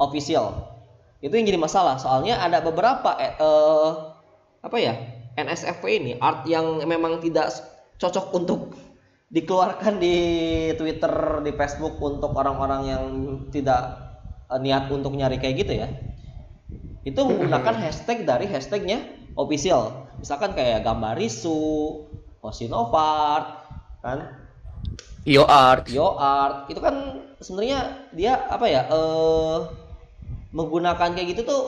official. 0.01 0.74
Itu 1.22 1.38
yang 1.38 1.46
jadi 1.46 1.62
masalah 1.62 2.01
soalnya 2.01 2.42
ada 2.42 2.66
beberapa 2.66 3.13
eh, 3.22 3.38
eh, 3.38 3.89
apa 4.66 4.77
ya 4.82 4.98
NSFW 5.38 5.86
ini 6.01 6.12
art 6.18 6.50
yang 6.50 6.82
memang 6.82 7.22
tidak 7.22 7.54
cocok 8.01 8.25
untuk 8.34 8.74
dikeluarkan 9.27 10.00
di 10.00 10.15
Twitter 10.79 11.43
di 11.43 11.51
Facebook 11.51 12.00
untuk 12.00 12.31
orang-orang 12.36 12.81
yang 12.88 13.03
tidak 13.51 13.81
eh, 14.48 14.60
niat 14.60 14.88
untuk 14.88 15.12
nyari 15.15 15.39
kayak 15.39 15.55
gitu 15.67 15.74
ya. 15.84 15.88
Itu 17.03 17.24
menggunakan 17.24 17.75
hashtag 17.88 18.27
dari 18.27 18.48
hashtagnya 18.48 19.03
official. 19.39 20.07
Misalkan 20.19 20.55
kayak 20.57 20.84
gambar 20.84 21.15
risu 21.19 22.03
Hosinovat 22.43 23.63
kan? 24.03 24.48
Yo 25.27 25.43
art 25.43 25.91
Yo 25.91 26.15
art 26.15 26.72
itu 26.72 26.79
kan 26.79 27.19
sebenarnya 27.43 28.10
dia 28.15 28.48
apa 28.48 28.65
ya 28.65 28.88
eh 28.88 29.60
menggunakan 30.55 31.13
kayak 31.13 31.27
gitu 31.36 31.41
tuh 31.43 31.63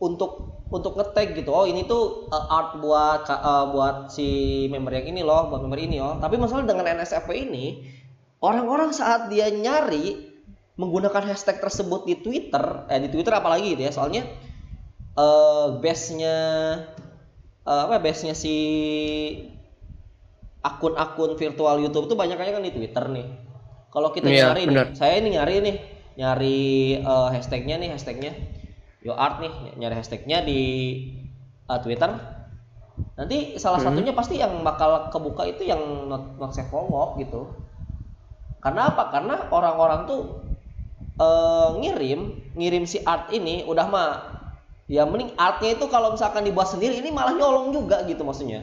untuk 0.00 0.51
untuk 0.72 0.96
ngetag 0.96 1.36
gitu 1.36 1.52
oh 1.52 1.68
ini 1.68 1.84
tuh 1.84 2.32
eh, 2.32 2.46
art 2.56 2.80
buat 2.80 3.28
eh, 3.28 3.64
buat 3.70 3.96
si 4.08 4.28
member 4.72 4.96
yang 4.96 5.12
ini 5.12 5.20
loh 5.20 5.52
buat 5.52 5.60
member 5.60 5.78
ini 5.78 6.00
loh 6.00 6.16
tapi 6.18 6.40
masalah 6.40 6.64
dengan 6.64 6.88
NSFW 6.88 7.32
ini 7.52 7.84
orang-orang 8.40 8.90
saat 8.96 9.28
dia 9.28 9.52
nyari 9.52 10.32
menggunakan 10.80 11.28
hashtag 11.28 11.60
tersebut 11.60 12.08
di 12.08 12.16
Twitter 12.24 12.88
eh 12.88 12.98
di 12.98 13.12
Twitter 13.12 13.36
apalagi 13.36 13.76
gitu 13.76 13.84
ya 13.84 13.92
soalnya 13.92 14.24
eh 15.12 15.66
base-nya 15.78 16.36
eh, 17.68 17.82
apa 17.86 18.00
base-nya 18.00 18.32
si 18.32 18.56
akun-akun 20.62 21.34
virtual 21.34 21.76
YouTube 21.82 22.06
tuh 22.06 22.16
banyak 22.16 22.38
kan 22.38 22.62
di 22.62 22.70
Twitter 22.72 23.04
nih. 23.10 23.26
Kalau 23.92 24.08
kita 24.14 24.30
Iya, 24.30 24.54
nyari 24.54 24.62
benar. 24.70 24.86
nih, 24.88 24.96
saya 24.96 25.14
ini 25.20 25.28
nyari 25.36 25.54
nih, 25.60 25.76
nyari 26.16 26.60
eh, 27.02 27.28
hashtagnya 27.34 27.76
nih, 27.82 27.90
hashtagnya 27.92 28.32
Yo 29.06 29.12
Art 29.24 29.36
nih, 29.42 29.52
nyari 29.80 29.94
hashtagnya 29.98 30.38
di 30.48 30.60
eh, 31.70 31.78
Twitter. 31.84 32.10
Nanti 33.18 33.36
salah 33.62 33.80
Hmm. 33.80 33.84
satunya 33.84 34.12
pasti 34.18 34.34
yang 34.42 34.52
bakal 34.68 35.08
kebuka 35.12 35.42
itu 35.48 35.62
yang 35.64 36.08
not, 36.10 36.24
not 36.40 36.50
safe 36.56 36.68
for 36.72 36.84
work 36.88 37.12
gitu. 37.20 37.40
Karena 38.64 38.82
apa? 38.94 39.04
Karena 39.14 39.34
orang-orang 39.50 40.00
tuh 40.10 40.20
eh, 41.20 41.68
ngirim, 41.80 42.20
ngirim 42.58 42.84
si 42.92 42.98
art 43.04 43.24
ini 43.38 43.64
udah 43.72 43.86
mah 43.94 44.08
ya 44.96 45.02
mending 45.08 45.32
artnya 45.38 45.70
itu 45.78 45.86
kalau 45.94 46.08
misalkan 46.14 46.44
dibuat 46.48 46.68
sendiri 46.72 46.94
ini 47.00 47.10
malah 47.14 47.34
nyolong 47.38 47.68
juga 47.76 47.96
gitu 48.10 48.22
maksudnya. 48.28 48.60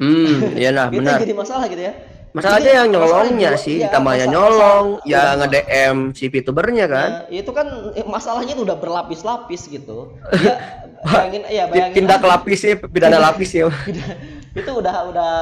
hmm 0.00 0.56
iyalah 0.60 0.88
itu 0.92 0.98
benar 0.98 1.20
jadi 1.20 1.32
masalah 1.34 1.66
gitu 1.70 1.82
ya 1.82 1.94
masalahnya 2.36 2.72
yang 2.84 2.88
nyolongnya 2.92 3.50
masalah 3.56 3.64
sih 3.64 3.76
iya, 3.80 3.96
masa- 3.96 4.28
nyolong 4.28 4.86
masa- 5.00 5.08
ya 5.08 5.22
nge 5.40 5.46
DM 5.54 5.96
si 6.12 6.24
VTubernya 6.28 6.86
kan. 6.86 7.10
Nah, 7.10 7.22
itu 7.32 7.50
kan 7.56 7.66
eh, 7.96 8.04
masalahnya 8.04 8.52
itu 8.52 8.62
udah 8.68 8.76
berlapis-lapis 8.76 9.62
gitu. 9.72 10.12
Ya 10.44 10.54
bayangin 11.08 11.42
ya 11.48 11.64
bayangin 11.72 11.96
tindak 12.04 12.20
lapis 12.20 12.60
ya 12.60 12.76
pidana 12.76 13.18
lapis 13.18 13.50
ya. 13.56 13.72
Itu 14.56 14.72
udah 14.72 14.96
udah 15.12 15.32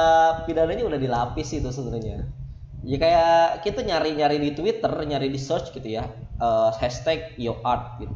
pidananya 0.43 0.83
udah 0.83 0.99
dilapis 0.99 1.55
itu 1.55 1.71
sebenarnya. 1.71 2.27
Ya 2.83 2.97
kayak 2.99 3.63
kita 3.63 3.79
nyari-nyari 3.79 4.43
di 4.43 4.51
Twitter 4.51 4.91
nyari 4.91 5.31
di 5.31 5.39
search 5.39 5.71
gitu 5.71 5.87
ya 5.87 6.03
eh, 6.39 6.69
hashtag 6.79 7.35
yo 7.39 7.59
art 7.63 7.99
gitu 7.99 8.11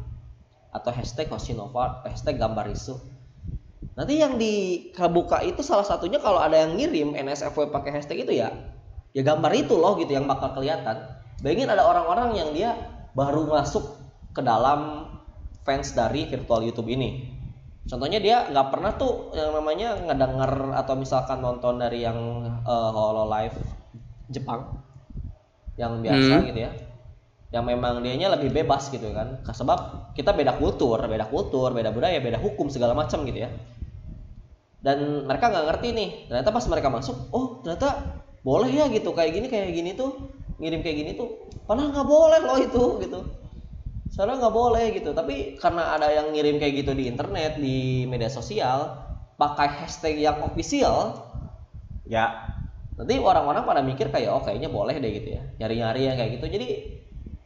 atau 0.70 0.90
hashtag 0.94 1.26
Hosinova 1.26 2.06
hashtag 2.06 2.38
gambar 2.38 2.70
isu 2.70 2.94
nanti 3.98 4.22
yang 4.22 4.38
dikebuka 4.38 5.42
itu 5.42 5.60
salah 5.66 5.84
satunya 5.84 6.22
kalau 6.22 6.38
ada 6.38 6.62
yang 6.66 6.78
ngirim 6.78 7.18
NSFW 7.18 7.74
pakai 7.74 7.90
hashtag 7.98 8.22
itu 8.24 8.38
ya 8.38 8.54
ya 9.10 9.22
gambar 9.26 9.50
itu 9.58 9.74
loh 9.74 9.98
gitu 9.98 10.14
yang 10.14 10.30
bakal 10.30 10.54
kelihatan. 10.54 11.02
Bayangin 11.42 11.72
ada 11.72 11.82
orang-orang 11.88 12.36
yang 12.36 12.48
dia 12.54 12.70
baru 13.16 13.48
masuk 13.50 13.96
ke 14.30 14.40
dalam 14.44 15.10
fans 15.66 15.96
dari 15.96 16.28
virtual 16.30 16.62
YouTube 16.62 16.86
ini. 16.92 17.26
Contohnya 17.90 18.22
dia 18.22 18.46
nggak 18.46 18.68
pernah 18.70 18.94
tuh 18.94 19.34
yang 19.34 19.50
namanya 19.50 19.98
ngedenger 20.06 20.78
atau 20.78 20.94
misalkan 20.94 21.42
nonton 21.42 21.80
dari 21.80 22.06
yang 22.06 22.46
eh, 22.62 22.90
Hololive 22.94 23.58
Jepang 24.30 24.78
yang 25.74 25.98
biasa 26.04 26.34
Hmm. 26.38 26.46
gitu 26.46 26.60
ya 26.60 26.72
yang 27.50 27.66
memang 27.66 27.98
dianya 27.98 28.30
lebih 28.30 28.54
bebas 28.54 28.94
gitu 28.94 29.10
kan. 29.10 29.42
Sebab 29.42 30.12
kita 30.14 30.30
beda 30.30 30.54
kultur 30.54 31.02
beda 31.02 31.26
kultur 31.26 31.74
beda 31.74 31.90
budaya 31.90 32.22
beda 32.22 32.38
hukum 32.38 32.70
segala 32.70 32.94
macam 32.94 33.26
gitu 33.26 33.42
ya 33.42 33.50
dan 34.80 35.28
mereka 35.28 35.52
nggak 35.52 35.66
ngerti 35.68 35.88
nih. 35.92 36.08
Ternyata 36.28 36.50
pas 36.52 36.64
mereka 36.68 36.88
masuk 36.88 37.16
oh 37.32 37.60
ternyata 37.60 38.20
boleh 38.40 38.72
ya 38.72 38.88
gitu 38.88 39.12
kayak 39.12 39.36
gini 39.36 39.46
kayak 39.52 39.72
gini 39.76 39.92
tuh 39.92 40.32
ngirim 40.56 40.80
kayak 40.80 40.96
gini 41.04 41.12
tuh 41.16 41.48
padahal 41.68 41.92
nggak 41.92 42.08
boleh 42.08 42.40
loh 42.40 42.58
itu 42.58 42.84
gitu. 43.04 43.20
Soalnya 44.10 44.42
nggak 44.46 44.54
boleh 44.56 44.84
gitu. 44.96 45.10
Tapi 45.12 45.60
karena 45.60 45.96
ada 45.96 46.08
yang 46.10 46.32
ngirim 46.32 46.56
kayak 46.56 46.84
gitu 46.84 46.92
di 46.96 47.06
internet 47.06 47.60
di 47.60 48.08
media 48.08 48.32
sosial 48.32 48.96
pakai 49.36 49.84
hashtag 49.84 50.20
yang 50.20 50.40
official 50.44 51.16
ya. 52.08 52.48
nanti 53.00 53.16
orang-orang 53.16 53.64
pada 53.64 53.80
mikir 53.80 54.12
kayak 54.12 54.28
oh 54.28 54.44
kayaknya 54.44 54.68
boleh 54.68 55.00
deh 55.00 55.08
gitu 55.08 55.40
ya. 55.40 55.42
Nyari-nyari 55.56 56.00
yang 56.04 56.16
kayak 56.20 56.30
gitu. 56.36 56.46
Jadi 56.52 56.68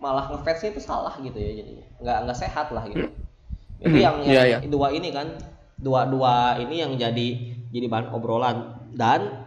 malah 0.03 0.27
ngefansnya 0.35 0.75
itu 0.75 0.83
salah 0.83 1.15
gitu 1.23 1.39
ya 1.39 1.63
jadinya. 1.63 1.87
Nggak 2.03 2.17
nggak 2.27 2.39
sehat 2.39 2.67
lah 2.75 2.85
gitu. 2.91 3.07
Hmm. 3.07 3.23
itu 3.85 3.97
yang, 4.01 4.17
Iya, 4.23 4.43
yang 4.59 4.63
iya. 4.65 4.71
dua 4.71 4.89
ini 4.95 5.15
kan 5.15 5.31
dua 5.85 6.09
dua 6.09 6.57
ini 6.65 6.81
yang 6.81 6.97
jadi 6.97 7.29
jadi 7.69 7.87
bahan 7.93 8.09
obrolan 8.17 8.89
dan 8.97 9.45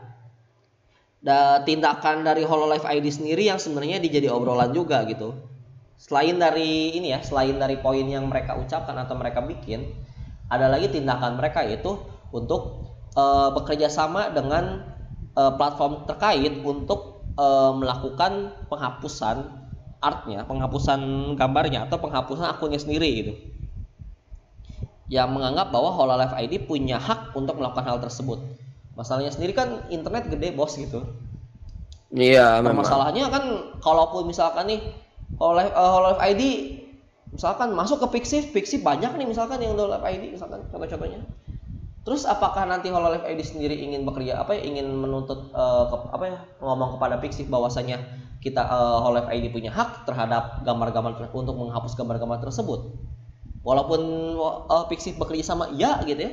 da, 1.18 1.66
tindakan 1.66 2.22
dari 2.22 2.46
Hololive 2.46 2.86
ID 2.86 3.10
sendiri 3.10 3.50
yang 3.50 3.58
sebenarnya 3.58 3.98
dijadi 3.98 4.30
obrolan 4.30 4.70
juga 4.70 5.02
gitu 5.10 5.34
selain 5.98 6.38
dari 6.38 6.94
ini 6.94 7.10
ya 7.10 7.26
selain 7.26 7.58
dari 7.58 7.82
poin 7.82 8.06
yang 8.06 8.30
mereka 8.30 8.54
ucapkan 8.54 8.94
atau 9.02 9.18
mereka 9.18 9.42
bikin 9.42 9.90
ada 10.48 10.70
lagi 10.70 10.94
tindakan 10.94 11.42
mereka 11.42 11.66
yaitu 11.66 11.98
untuk 12.30 12.94
eh, 13.18 13.50
bekerja 13.58 13.90
sama 13.90 14.30
dengan 14.30 14.86
eh, 15.34 15.52
platform 15.58 16.06
terkait 16.06 16.54
untuk 16.62 17.26
eh, 17.34 17.72
melakukan 17.74 18.54
penghapusan 18.70 19.68
artnya, 19.98 20.46
penghapusan 20.46 21.34
gambarnya 21.34 21.90
atau 21.90 21.98
penghapusan 21.98 22.46
akunnya 22.46 22.78
sendiri 22.78 23.10
gitu. 23.18 23.34
Yang 25.08 25.30
menganggap 25.32 25.72
bahwa 25.72 25.96
Hololive 25.96 26.36
ID 26.36 26.68
punya 26.68 27.00
hak 27.00 27.32
untuk 27.32 27.56
melakukan 27.56 27.88
hal 27.88 27.98
tersebut. 28.04 28.44
Masalahnya 28.98 29.32
sendiri 29.32 29.56
kan 29.56 29.88
internet 29.88 30.28
gede 30.28 30.52
bos 30.52 30.76
gitu. 30.76 31.06
Iya, 32.12 32.64
memang. 32.64 32.84
Masalahnya 32.84 33.28
kan 33.28 33.44
kalaupun 33.84 34.28
misalkan 34.28 34.68
nih 34.68 34.80
Hololive, 35.38 35.72
eh, 35.72 35.92
Hololive 35.92 36.22
ID 36.24 36.42
misalkan 37.36 37.76
masuk 37.76 38.00
ke 38.08 38.20
Pixiv, 38.20 38.56
Pixiv 38.56 38.80
banyak 38.82 39.12
nih 39.20 39.28
misalkan 39.28 39.60
yang 39.60 39.76
Hololive 39.76 40.04
ID 40.08 40.34
misalkan 40.36 40.64
contoh-contohnya. 40.72 41.20
Terus 42.08 42.24
apakah 42.24 42.64
nanti 42.64 42.88
Hololive 42.88 43.28
ID 43.28 43.44
sendiri 43.44 43.76
ingin 43.76 44.08
bekerja 44.08 44.40
apa 44.40 44.56
ya 44.56 44.64
ingin 44.64 44.88
menuntut 44.88 45.52
eh, 45.52 45.84
ke- 45.92 46.10
apa 46.16 46.24
ya 46.24 46.38
ngomong 46.64 46.96
kepada 46.96 47.20
Pixiv 47.20 47.52
bahwasanya 47.52 48.00
kita 48.40 48.64
eh, 48.64 48.98
Hololive 49.04 49.28
ID 49.28 49.52
punya 49.52 49.72
hak 49.76 50.08
terhadap 50.08 50.64
gambar-gambar 50.64 51.28
untuk 51.36 51.56
menghapus 51.60 52.00
gambar-gambar 52.00 52.40
tersebut. 52.48 52.96
Walaupun 53.68 54.00
eh, 54.72 54.86
Pixiv 54.88 55.20
bekerja 55.20 55.52
sama 55.52 55.68
iya 55.76 56.00
gitu 56.08 56.24
ya. 56.24 56.32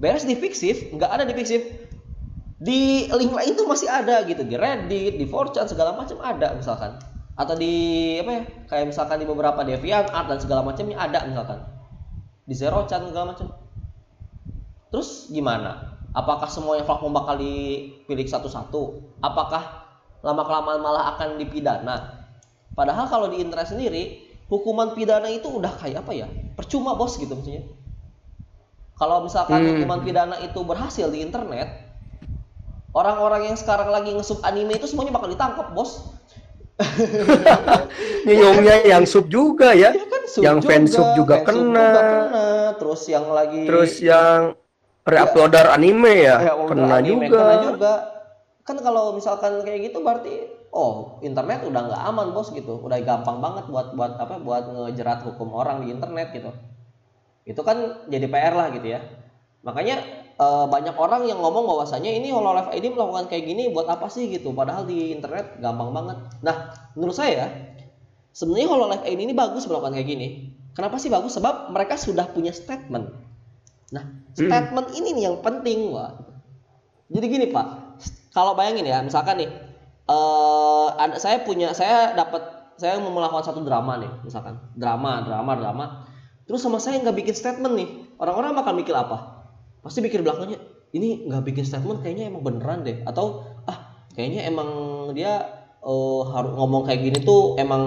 Beres 0.00 0.24
di 0.24 0.32
Pixiv, 0.32 0.96
nggak 0.96 1.10
ada 1.12 1.24
di 1.28 1.36
Pixiv. 1.36 1.60
Di 2.56 3.08
link 3.12 3.32
lain 3.32 3.52
tuh 3.52 3.68
masih 3.68 3.92
ada 3.92 4.24
gitu 4.24 4.40
di 4.40 4.56
Reddit, 4.56 5.20
di 5.20 5.24
4chan 5.28 5.68
segala 5.68 5.92
macam 5.92 6.16
ada 6.24 6.56
misalkan. 6.56 6.96
Atau 7.36 7.56
di 7.60 8.16
apa 8.20 8.30
ya? 8.32 8.42
Kayak 8.72 8.86
misalkan 8.96 9.20
di 9.20 9.28
beberapa 9.28 9.60
DeviantArt 9.60 10.26
dan 10.32 10.38
segala 10.40 10.64
macamnya 10.64 10.96
ada 10.96 11.28
misalkan. 11.28 11.60
Di 12.48 12.56
Zero-chan 12.56 13.12
segala 13.12 13.36
macam. 13.36 13.52
Terus 14.88 15.28
gimana? 15.28 16.00
Apakah 16.16 16.48
semuanya 16.48 16.88
platform 16.88 17.16
bakal 17.16 17.36
dipilih 17.36 18.24
satu-satu? 18.24 19.12
Apakah 19.20 19.88
lama 20.24 20.42
kelamaan 20.44 20.80
malah 20.80 21.16
akan 21.16 21.36
dipidana? 21.36 22.28
Padahal 22.72 23.08
kalau 23.08 23.28
di 23.28 23.40
internet 23.44 23.68
sendiri, 23.68 24.29
hukuman 24.50 24.92
pidana 24.92 25.30
itu 25.30 25.46
udah 25.46 25.72
kayak 25.78 26.02
apa 26.02 26.12
ya? 26.12 26.26
Percuma 26.58 26.98
bos 26.98 27.14
gitu 27.16 27.30
maksudnya. 27.32 27.64
Kalau 28.98 29.24
misalkan 29.24 29.62
Hmm. 29.64 29.68
hukuman 29.72 30.02
pidana 30.04 30.36
itu 30.42 30.60
berhasil 30.60 31.08
di 31.08 31.24
internet, 31.24 31.70
orang-orang 32.92 33.48
yang 33.48 33.56
sekarang 33.56 33.88
lagi 33.88 34.12
ngesub 34.12 34.44
anime 34.44 34.76
itu 34.76 34.84
semuanya 34.84 35.14
bakal 35.14 35.30
ditangkap 35.30 35.72
bos. 35.72 36.12
Nyonyongnya 38.26 38.88
yang 38.88 39.04
sub 39.04 39.28
juga 39.28 39.72
ya. 39.72 39.92
Ya 39.92 40.06
kan, 40.08 40.22
sub 40.24 40.42
Yang 40.44 40.58
fansub 40.64 41.06
juga 41.16 41.44
kena. 41.44 41.56
juga 41.56 42.00
kena. 42.02 42.48
Terus 42.76 43.02
yang 43.08 43.26
lagi 43.30 43.62
Terus 43.64 43.92
yang 44.00 44.56
reuploader 45.04 45.66
anime 45.72 46.12
ya, 46.24 46.36
Ya, 46.40 46.52
kena 46.56 47.00
anime, 47.00 47.26
juga. 47.28 47.36
kena 47.40 47.54
juga. 47.64 47.92
Kan 48.64 48.76
kalau 48.80 49.16
misalkan 49.16 49.60
kayak 49.64 49.90
gitu 49.90 49.98
berarti 50.00 50.34
oh 50.70 51.18
internet 51.26 51.66
udah 51.66 51.80
nggak 51.90 52.02
aman 52.14 52.30
bos 52.30 52.54
gitu, 52.54 52.78
udah 52.78 52.98
gampang 53.02 53.42
banget 53.42 53.66
buat 53.66 53.94
buat 53.98 54.18
apa 54.22 54.38
buat 54.38 54.64
ngejerat 54.70 55.26
hukum 55.26 55.50
orang 55.54 55.82
di 55.82 55.90
internet 55.90 56.30
gitu. 56.30 56.50
Itu 57.42 57.60
kan 57.66 58.06
jadi 58.06 58.30
PR 58.30 58.54
lah 58.54 58.70
gitu 58.70 58.86
ya. 58.86 59.02
Makanya 59.66 59.96
eh, 60.38 60.66
banyak 60.70 60.94
orang 60.94 61.26
yang 61.26 61.42
ngomong 61.42 61.66
bahwasanya 61.66 62.10
ini 62.14 62.30
Hololive 62.30 62.70
ID 62.70 62.94
melakukan 62.94 63.26
kayak 63.26 63.44
gini 63.50 63.74
buat 63.74 63.90
apa 63.90 64.06
sih 64.06 64.30
gitu, 64.30 64.54
padahal 64.54 64.86
di 64.86 65.10
internet 65.10 65.58
gampang 65.58 65.90
banget. 65.90 66.18
Nah, 66.46 66.70
menurut 66.94 67.18
saya 67.18 67.50
sebenarnya 68.30 68.68
Hololive 68.70 69.04
ID 69.10 69.18
ini 69.26 69.34
bagus 69.34 69.66
melakukan 69.66 69.98
kayak 69.98 70.08
gini. 70.08 70.28
Kenapa 70.70 71.02
sih 71.02 71.10
bagus? 71.10 71.34
Sebab 71.34 71.74
mereka 71.74 71.98
sudah 71.98 72.30
punya 72.30 72.54
statement. 72.54 73.10
Nah, 73.90 74.06
statement 74.38 74.94
ini 74.94 75.18
nih 75.18 75.24
yang 75.26 75.42
penting, 75.42 75.90
Wak. 75.90 76.30
Jadi 77.10 77.26
gini, 77.26 77.46
Pak. 77.50 77.98
Kalau 78.30 78.54
bayangin 78.54 78.86
ya, 78.86 79.02
misalkan 79.02 79.42
nih 79.42 79.50
eh 80.10 80.88
ada 80.98 81.16
saya 81.22 81.46
punya 81.46 81.70
saya 81.70 82.18
dapat 82.18 82.60
saya 82.80 82.96
mau 82.96 83.12
melakukan 83.12 83.44
satu 83.44 83.60
drama 83.60 84.00
nih, 84.00 84.08
misalkan. 84.24 84.56
Drama, 84.72 85.20
drama, 85.20 85.52
drama. 85.52 85.84
Terus 86.48 86.64
sama 86.64 86.80
saya 86.80 86.96
nggak 87.04 87.12
bikin 87.12 87.34
statement 87.36 87.74
nih. 87.76 87.88
Orang-orang 88.16 88.56
bakal 88.56 88.72
mikir 88.72 88.96
apa? 88.96 89.46
Pasti 89.84 90.00
mikir 90.00 90.24
belakangnya, 90.24 90.56
ini 90.96 91.28
nggak 91.28 91.44
bikin 91.44 91.64
statement 91.68 92.00
kayaknya 92.00 92.32
emang 92.32 92.42
beneran 92.42 92.80
deh 92.82 93.04
atau 93.04 93.44
ah, 93.68 94.08
kayaknya 94.16 94.48
emang 94.48 94.68
dia 95.12 95.44
eh, 95.84 96.20
harus 96.32 96.52
ngomong 96.56 96.88
kayak 96.88 97.00
gini 97.04 97.18
tuh 97.20 97.60
emang 97.60 97.82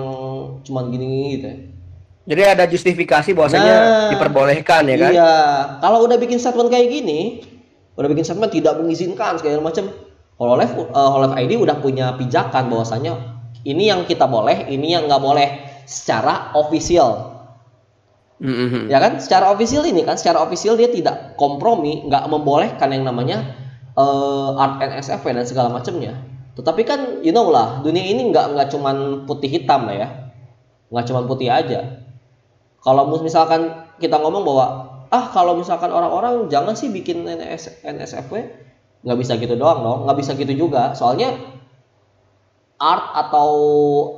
cuman 0.62 0.94
gini 0.94 1.38
gitu 1.38 1.46
ya. 1.50 1.58
Jadi 2.24 2.42
ada 2.48 2.64
justifikasi 2.72 3.36
bahwasanya 3.36 3.76
Nah, 3.76 4.10
diperbolehkan 4.16 4.88
ya 4.88 4.96
kan? 4.96 5.12
Iya, 5.12 5.36
kalau 5.84 6.08
udah 6.08 6.16
bikin 6.16 6.40
statement 6.40 6.72
kayak 6.72 6.88
gini, 6.88 7.44
udah 8.00 8.08
bikin 8.08 8.24
statement 8.24 8.48
tidak 8.56 8.80
mengizinkan 8.80 9.36
segala 9.36 9.60
macam, 9.60 9.92
Hololive 10.38 10.90
uh, 10.92 11.10
Hololive 11.14 11.36
ID 11.38 11.52
udah 11.62 11.78
punya 11.80 12.14
pijakan 12.18 12.68
bahwasanya 12.70 13.34
ini 13.64 13.88
yang 13.88 14.04
kita 14.04 14.28
boleh, 14.28 14.68
ini 14.68 14.92
yang 14.92 15.08
nggak 15.08 15.24
boleh 15.24 15.48
secara 15.88 16.52
official. 16.56 17.32
Mhm. 18.44 18.92
Ya 18.92 19.00
kan? 19.00 19.24
Secara 19.24 19.56
official 19.56 19.88
ini 19.88 20.04
kan, 20.04 20.20
secara 20.20 20.44
official 20.44 20.76
dia 20.76 20.92
tidak 20.92 21.40
kompromi, 21.40 22.04
nggak 22.04 22.28
membolehkan 22.28 22.92
yang 22.92 23.08
namanya 23.08 23.56
uh, 23.96 24.60
art 24.60 24.84
NSFW 24.84 25.32
dan 25.32 25.46
segala 25.48 25.72
macamnya. 25.72 26.20
Tetapi 26.54 26.82
kan, 26.84 27.00
you 27.24 27.32
know 27.32 27.48
lah, 27.48 27.80
dunia 27.82 28.04
ini 28.04 28.30
nggak 28.30 28.54
nggak 28.54 28.68
cuman 28.70 29.26
putih 29.26 29.48
hitam 29.48 29.88
lah 29.88 29.96
ya, 29.96 30.08
nggak 30.92 31.06
cuman 31.08 31.24
putih 31.26 31.50
aja. 31.50 32.04
Kalau 32.84 33.08
misalkan 33.24 33.88
kita 33.98 34.20
ngomong 34.20 34.44
bahwa 34.44 34.66
ah 35.08 35.32
kalau 35.32 35.56
misalkan 35.56 35.88
orang-orang 35.88 36.52
jangan 36.52 36.76
sih 36.76 36.92
bikin 36.92 37.24
NS, 37.24 37.80
NSFW, 37.88 38.44
nggak 39.04 39.20
bisa 39.20 39.36
gitu 39.36 39.60
doang 39.60 39.84
dong, 39.84 40.00
nggak 40.08 40.18
bisa 40.20 40.32
gitu 40.40 40.54
juga. 40.56 40.96
Soalnya 40.96 41.36
art 42.80 43.06
atau 43.28 43.50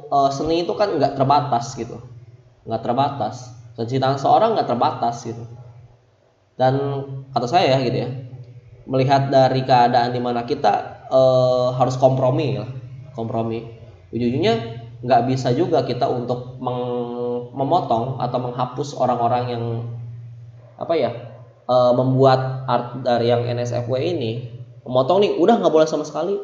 uh, 0.10 0.30
seni 0.30 0.66
itu 0.66 0.74
kan 0.78 0.96
nggak 0.96 1.18
terbatas 1.18 1.74
gitu, 1.74 2.02
nggak 2.70 2.82
terbatas. 2.86 3.52
Kecintaan 3.76 4.16
seorang 4.22 4.56
nggak 4.56 4.70
terbatas 4.72 5.26
gitu. 5.26 5.44
Dan 6.56 7.04
kata 7.36 7.48
saya 7.52 7.84
gitu 7.84 8.08
ya, 8.08 8.10
melihat 8.88 9.28
dari 9.28 9.68
keadaan 9.68 10.16
di 10.16 10.24
mana 10.24 10.48
kita 10.48 11.04
eh, 11.12 11.68
harus 11.76 12.00
kompromi 12.00 12.56
lah, 12.56 12.72
kompromi. 13.12 13.68
Ujung-ujungnya 14.16 14.56
nggak 15.04 15.22
bisa 15.28 15.52
juga 15.52 15.84
kita 15.84 16.08
untuk 16.08 16.56
memotong 17.52 18.24
atau 18.24 18.40
menghapus 18.40 18.96
orang-orang 18.96 19.44
yang 19.52 19.64
apa 20.80 20.94
ya 20.96 21.12
eh, 21.68 21.92
membuat 21.92 22.64
art 22.72 23.04
dari 23.04 23.36
yang 23.36 23.44
NSFW 23.44 24.00
ini 24.00 24.55
memotong 24.86 25.20
nih 25.20 25.32
udah 25.36 25.58
nggak 25.58 25.74
boleh 25.74 25.88
sama 25.90 26.06
sekali 26.06 26.38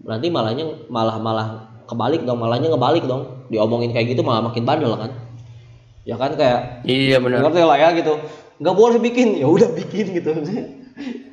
nanti 0.00 0.28
malahnya 0.28 0.86
malah 0.86 1.16
malah 1.18 1.48
kebalik 1.86 2.22
dong 2.22 2.38
malahnya 2.38 2.68
ngebalik 2.68 3.06
dong 3.06 3.46
diomongin 3.48 3.90
kayak 3.90 4.12
gitu 4.12 4.20
malah 4.20 4.44
makin 4.44 4.62
bandel 4.62 4.94
kan 4.94 5.10
ya 6.02 6.14
kan 6.14 6.34
kayak 6.34 6.82
Iya 6.84 7.18
benar. 7.18 7.46
ngerti 7.46 7.62
lah 7.62 7.78
ya 7.78 7.88
gitu 7.94 8.14
nggak 8.58 8.74
boleh 8.74 8.98
bikin 8.98 9.38
ya 9.38 9.46
udah 9.46 9.70
bikin 9.70 10.06
gitu 10.12 10.30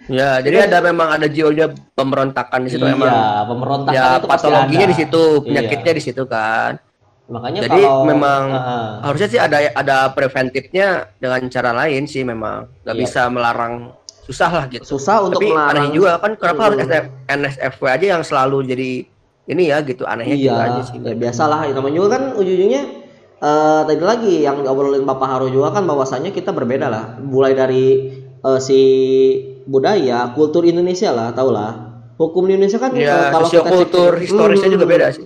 Ya, 0.06 0.38
jadi 0.38 0.70
ada 0.70 0.78
memang 0.86 1.18
ada 1.18 1.26
jiwa 1.26 1.50
pemberontakan 1.98 2.62
di 2.62 2.70
situ 2.70 2.86
iya 2.86 2.94
emang. 2.94 3.10
pemberontakan 3.50 3.96
Ya, 3.98 4.22
itu 4.22 4.28
patologinya 4.30 4.86
ada. 4.86 4.92
di 4.94 4.98
situ, 5.02 5.24
Iya. 5.26 5.42
penyakitnya 5.42 5.94
di 5.98 6.04
situ 6.04 6.24
kan. 6.30 6.78
makanya 7.26 7.66
Jadi 7.66 7.82
kalau 7.82 8.06
memang 8.06 8.42
Heeh. 8.54 8.86
harusnya 9.02 9.30
sih 9.34 9.42
ada 9.42 9.58
ada 9.74 10.14
preventifnya 10.14 11.10
dengan 11.18 11.42
cara 11.50 11.74
lain 11.74 12.06
sih 12.06 12.22
memang. 12.22 12.70
Nggak 12.86 12.94
Iya. 12.94 13.02
bisa 13.02 13.22
melarang 13.34 13.98
susah 14.26 14.50
lah 14.50 14.66
gitu. 14.68 14.84
susah 14.84 15.22
untuk 15.22 15.40
Tapi 15.40 15.54
aneh 15.54 15.86
juga 15.92 16.18
kan 16.18 16.34
kenapa 16.34 16.62
harus 16.66 16.78
Hmm. 16.78 16.90
SF 16.90 17.06
NSFW 17.30 17.84
aja 17.88 18.06
yang 18.12 18.24
selalu 18.24 18.58
jadi 18.66 18.90
ini 19.46 19.64
ya 19.70 19.78
gitu 19.82 20.04
anehnya 20.04 20.36
gitu 20.36 20.50
iya 20.50 20.56
aja 20.58 20.82
sih. 20.84 20.98
ya 21.00 21.14
biasalah 21.14 21.70
namanya 21.70 21.96
juga 21.96 22.10
kan 22.12 22.24
ujung-ujungnya 22.34 22.84
eh 23.38 23.82
tadi 23.84 24.02
lagi 24.02 24.34
yang 24.42 24.58
diobrolin 24.60 25.04
Bapak 25.04 25.28
Haru 25.30 25.48
juga 25.50 25.70
kan 25.70 25.84
bahwasannya 25.84 26.32
kita 26.32 26.50
berbeda 26.50 26.88
lah 26.88 27.06
mulai 27.22 27.54
dari 27.54 27.86
eh, 28.42 28.60
si 28.60 28.80
budaya 29.66 30.32
kultur 30.32 30.64
Indonesia 30.64 31.10
lah 31.10 31.30
tau 31.32 31.50
lah 31.50 31.72
hukum 32.16 32.46
di 32.46 32.56
Indonesia 32.56 32.80
kan 32.80 32.96
Ya, 32.96 33.30
kalau 33.30 33.46
kita 33.46 33.62
cek- 33.62 33.70
sosiokultur 33.70 34.12
historisnya 34.18 34.70
Hmm, 34.70 34.76
juga 34.76 34.86
beda 34.88 35.08
sih. 35.12 35.26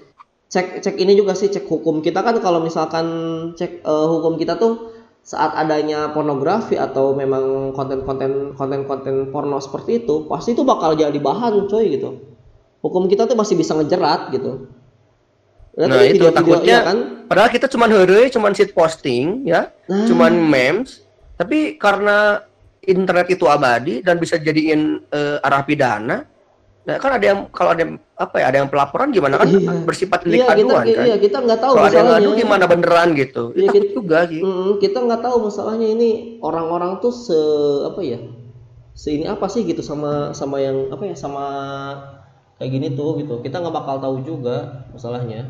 cek 0.49 0.81
cek 0.81 0.95
ini 0.97 1.13
juga 1.13 1.38
sih 1.38 1.47
cek 1.47 1.63
hukum 1.63 2.01
kita 2.01 2.19
kan 2.19 2.41
kalau 2.41 2.59
misalkan 2.59 3.05
cek 3.53 3.85
eh, 3.85 4.07
hukum 4.09 4.35
kita 4.35 4.57
tuh 4.57 4.98
saat 5.21 5.53
adanya 5.53 6.10
pornografi 6.10 6.73
atau 6.79 7.13
memang 7.13 7.75
konten-konten 7.77 8.58
konten-konten 8.58 9.29
porno 9.29 9.62
seperti 9.62 10.05
itu 10.05 10.25
pasti 10.25 10.58
itu 10.58 10.65
bakal 10.65 10.97
jadi 10.97 11.15
bahan 11.15 11.69
coy 11.69 11.86
gitu. 11.93 12.19
Hukum 12.79 13.12
kita 13.12 13.27
tuh 13.27 13.36
masih 13.36 13.60
bisa 13.60 13.75
ngejerat 13.75 14.32
gitu. 14.34 14.71
Nah 15.79 16.01
itu 16.03 16.27
takutnya 16.34 16.84
kan? 16.84 17.19
padahal 17.29 17.53
kita 17.53 17.69
cuman 17.69 17.93
heureuy 17.93 18.34
cuman 18.34 18.58
sit 18.58 18.73
posting 18.73 19.45
ya 19.45 19.69
nah. 19.86 20.10
cuman 20.10 20.34
memes 20.34 21.05
tapi 21.38 21.77
karena 21.77 22.41
internet 22.82 23.29
itu 23.29 23.45
abadi 23.45 24.01
dan 24.01 24.17
bisa 24.17 24.41
jadiin 24.41 25.05
uh, 25.13 25.38
arah 25.45 25.62
pidana 25.62 26.25
Nah, 26.89 26.97
kan 26.97 27.12
ada 27.13 27.25
yang 27.30 27.39
kalau 27.54 27.69
ada 27.78 27.86
yang, 27.86 28.02
apa 28.17 28.36
ya, 28.41 28.45
ada 28.49 28.58
yang 28.65 28.69
pelaporan 28.73 29.13
gimana 29.13 29.38
kan 29.38 29.45
iya. 29.45 29.73
bersifat 29.86 30.25
delik 30.25 30.41
iya, 30.41 30.49
aduan 30.49 30.82
kita, 30.82 30.97
kan. 30.97 31.06
Iya, 31.06 31.15
kita 31.21 31.38
nggak 31.45 31.60
tahu 31.62 31.73
kalau 31.78 31.86
ada 31.86 31.97
yang 32.02 32.10
ngadu 32.10 32.30
gimana 32.34 32.65
beneran 32.65 33.10
gitu. 33.13 33.43
Iya, 33.54 33.69
kita, 33.69 33.88
juga 33.93 34.19
gitu. 34.25 34.41
Mm, 34.41 34.71
kita 34.82 34.97
nggak 35.06 35.21
tahu 35.21 35.36
masalahnya 35.45 35.88
ini 35.93 36.10
orang-orang 36.41 36.97
tuh 36.97 37.13
se 37.13 37.39
apa 37.86 38.02
ya? 38.02 38.19
Se 38.97 39.13
ini 39.13 39.30
apa 39.30 39.45
sih 39.45 39.62
gitu 39.69 39.86
sama 39.86 40.34
sama 40.34 40.58
yang 40.58 40.89
apa 40.89 41.06
ya 41.06 41.13
sama 41.13 41.45
kayak 42.58 42.71
gini 42.73 42.88
tuh 42.97 43.21
gitu. 43.21 43.45
Kita 43.45 43.62
nggak 43.62 43.75
bakal 43.78 44.02
tahu 44.02 44.25
juga 44.25 44.89
masalahnya. 44.89 45.45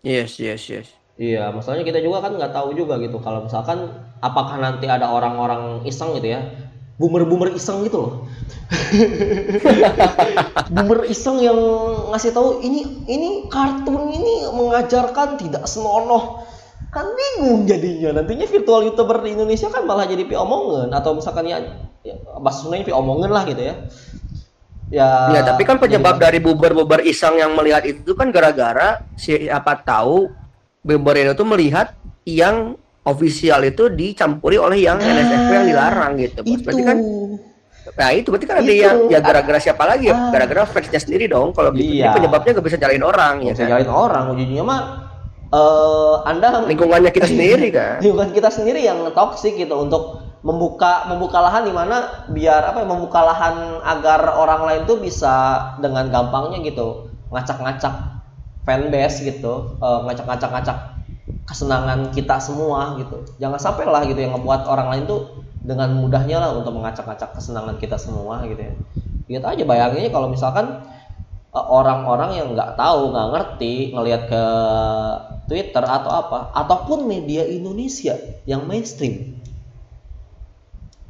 Yes, 0.00 0.40
yes, 0.40 0.64
yes. 0.72 0.88
Iya, 1.20 1.52
masalahnya 1.52 1.84
kita 1.84 2.00
juga 2.00 2.24
kan 2.24 2.32
nggak 2.32 2.56
tahu 2.56 2.72
juga 2.72 2.96
gitu. 2.96 3.20
Kalau 3.20 3.44
misalkan 3.44 3.92
apakah 4.24 4.56
nanti 4.56 4.88
ada 4.88 5.12
orang-orang 5.12 5.84
iseng 5.84 6.16
gitu 6.16 6.32
ya, 6.32 6.40
boomer-boomer 7.00 7.56
iseng 7.56 7.80
gitu 7.88 7.96
loh. 7.96 8.12
boomer 10.76 11.08
iseng 11.08 11.40
yang 11.40 11.56
ngasih 12.12 12.36
tahu 12.36 12.60
ini 12.60 13.08
ini 13.08 13.48
kartun 13.48 14.12
ini 14.12 14.52
mengajarkan 14.52 15.40
tidak 15.40 15.64
senonoh. 15.64 16.44
Kan 16.92 17.08
bingung 17.16 17.64
jadinya. 17.64 18.20
Nantinya 18.20 18.44
virtual 18.44 18.84
youtuber 18.84 19.24
di 19.24 19.32
Indonesia 19.32 19.72
kan 19.72 19.88
malah 19.88 20.04
jadi 20.04 20.28
pi 20.28 20.36
omongan 20.36 20.92
atau 20.92 21.16
misalkan 21.16 21.48
ya, 21.48 21.88
ya 22.04 22.20
bahasa 22.36 22.68
pi 22.68 22.92
omongan 22.92 23.32
lah 23.32 23.48
gitu 23.48 23.64
ya. 23.64 23.74
Ya, 24.90 25.08
ya 25.30 25.40
tapi 25.46 25.62
kan 25.62 25.78
penyebab 25.78 26.18
jadi, 26.18 26.22
dari 26.28 26.38
buber-buber 26.42 27.06
iseng 27.06 27.38
yang 27.38 27.54
melihat 27.54 27.86
itu 27.86 28.10
kan 28.18 28.34
gara-gara 28.34 28.98
siapa 29.14 29.86
tahu 29.86 30.26
buber 30.82 31.14
itu 31.14 31.46
melihat 31.46 31.94
yang 32.26 32.74
official 33.10 33.60
itu 33.66 33.90
dicampuri 33.90 34.56
oleh 34.56 34.86
yang 34.86 35.02
nah, 35.02 35.10
NSFW 35.10 35.52
yang 35.52 35.68
dilarang 35.68 36.12
gitu. 36.22 36.40
Bos. 36.46 36.62
Berarti 36.62 36.82
kan 36.86 36.98
Nah 37.90 38.14
itu 38.14 38.28
berarti 38.30 38.46
kan 38.46 38.56
ada 38.62 38.72
yang 38.72 38.96
ya 39.10 39.18
gara-gara 39.18 39.58
siapa 39.58 39.82
lagi 39.82 40.08
ya? 40.08 40.14
Ah. 40.14 40.30
Gara-gara 40.30 40.62
fansnya 40.68 41.00
sendiri 41.02 41.26
dong. 41.26 41.50
Kalau 41.50 41.74
gitu 41.74 42.00
iya. 42.00 42.14
penyebabnya 42.14 42.54
gak 42.54 42.66
bisa 42.66 42.76
nyalain 42.78 43.04
orang 43.04 43.34
ya. 43.42 43.52
Bisa 43.52 43.64
kan? 43.66 43.70
nyalain 43.74 43.90
orang 43.90 44.24
ujungnya 44.30 44.62
mah 44.62 44.80
uh, 45.50 46.14
Anda 46.24 46.64
lingkungannya 46.70 47.10
kita 47.10 47.26
sendiri 47.26 47.68
kan. 47.78 47.98
lingkungan 48.00 48.30
kita 48.30 48.48
sendiri 48.48 48.80
yang 48.86 49.02
toksik 49.10 49.58
gitu 49.58 49.74
untuk 49.74 50.22
membuka 50.40 51.04
membuka 51.12 51.44
lahan 51.44 51.68
di 51.68 51.72
mana 51.74 52.24
biar 52.32 52.72
apa 52.72 52.80
ya 52.80 52.86
membuka 52.88 53.20
lahan 53.20 53.84
agar 53.84 54.24
orang 54.40 54.64
lain 54.64 54.82
tuh 54.88 54.96
bisa 54.96 55.60
dengan 55.84 56.08
gampangnya 56.08 56.64
gitu 56.64 57.12
ngacak-ngacak 57.28 57.92
fanbase 58.64 59.24
gitu, 59.24 59.76
uh, 59.80 60.04
ngacak-ngacak-ngacak 60.04 60.99
kesenangan 61.50 62.14
kita 62.14 62.38
semua 62.38 62.94
gitu. 62.98 63.26
Jangan 63.42 63.58
sampai 63.58 63.84
lah 63.88 64.06
gitu 64.06 64.22
yang 64.22 64.38
ngebuat 64.38 64.70
orang 64.70 64.88
lain 64.94 65.04
tuh 65.10 65.20
dengan 65.60 65.92
mudahnya 65.92 66.40
lah 66.40 66.50
untuk 66.56 66.72
mengacak-acak 66.72 67.36
kesenangan 67.36 67.76
kita 67.76 67.98
semua 67.98 68.46
gitu 68.46 68.62
ya. 68.62 68.74
Lihat 69.30 69.44
aja 69.56 69.62
bayanginnya 69.66 70.10
kalau 70.14 70.30
misalkan 70.30 70.82
eh, 71.52 71.66
orang-orang 71.66 72.38
yang 72.38 72.48
nggak 72.54 72.78
tahu 72.78 73.12
nggak 73.12 73.28
ngerti 73.34 73.74
ngelihat 73.92 74.22
ke 74.30 74.44
Twitter 75.50 75.82
atau 75.82 76.10
apa 76.14 76.54
ataupun 76.54 77.10
media 77.10 77.42
Indonesia 77.42 78.14
yang 78.46 78.70
mainstream. 78.70 79.34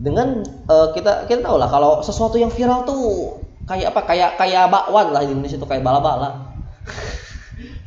Dengan 0.01 0.41
uh, 0.65 0.97
kita 0.97 1.29
kita 1.29 1.45
tahu 1.45 1.61
lah 1.61 1.69
kalau 1.69 2.01
sesuatu 2.01 2.41
yang 2.41 2.49
viral 2.49 2.89
tuh 2.89 3.37
kayak 3.69 3.93
apa? 3.93 4.01
Kayak 4.09 4.31
kayak 4.41 4.73
bakwan 4.73 5.13
lah 5.13 5.21
di 5.21 5.37
Indonesia 5.37 5.61
tuh 5.61 5.69
kayak 5.69 5.85
bala-bala 5.85 6.57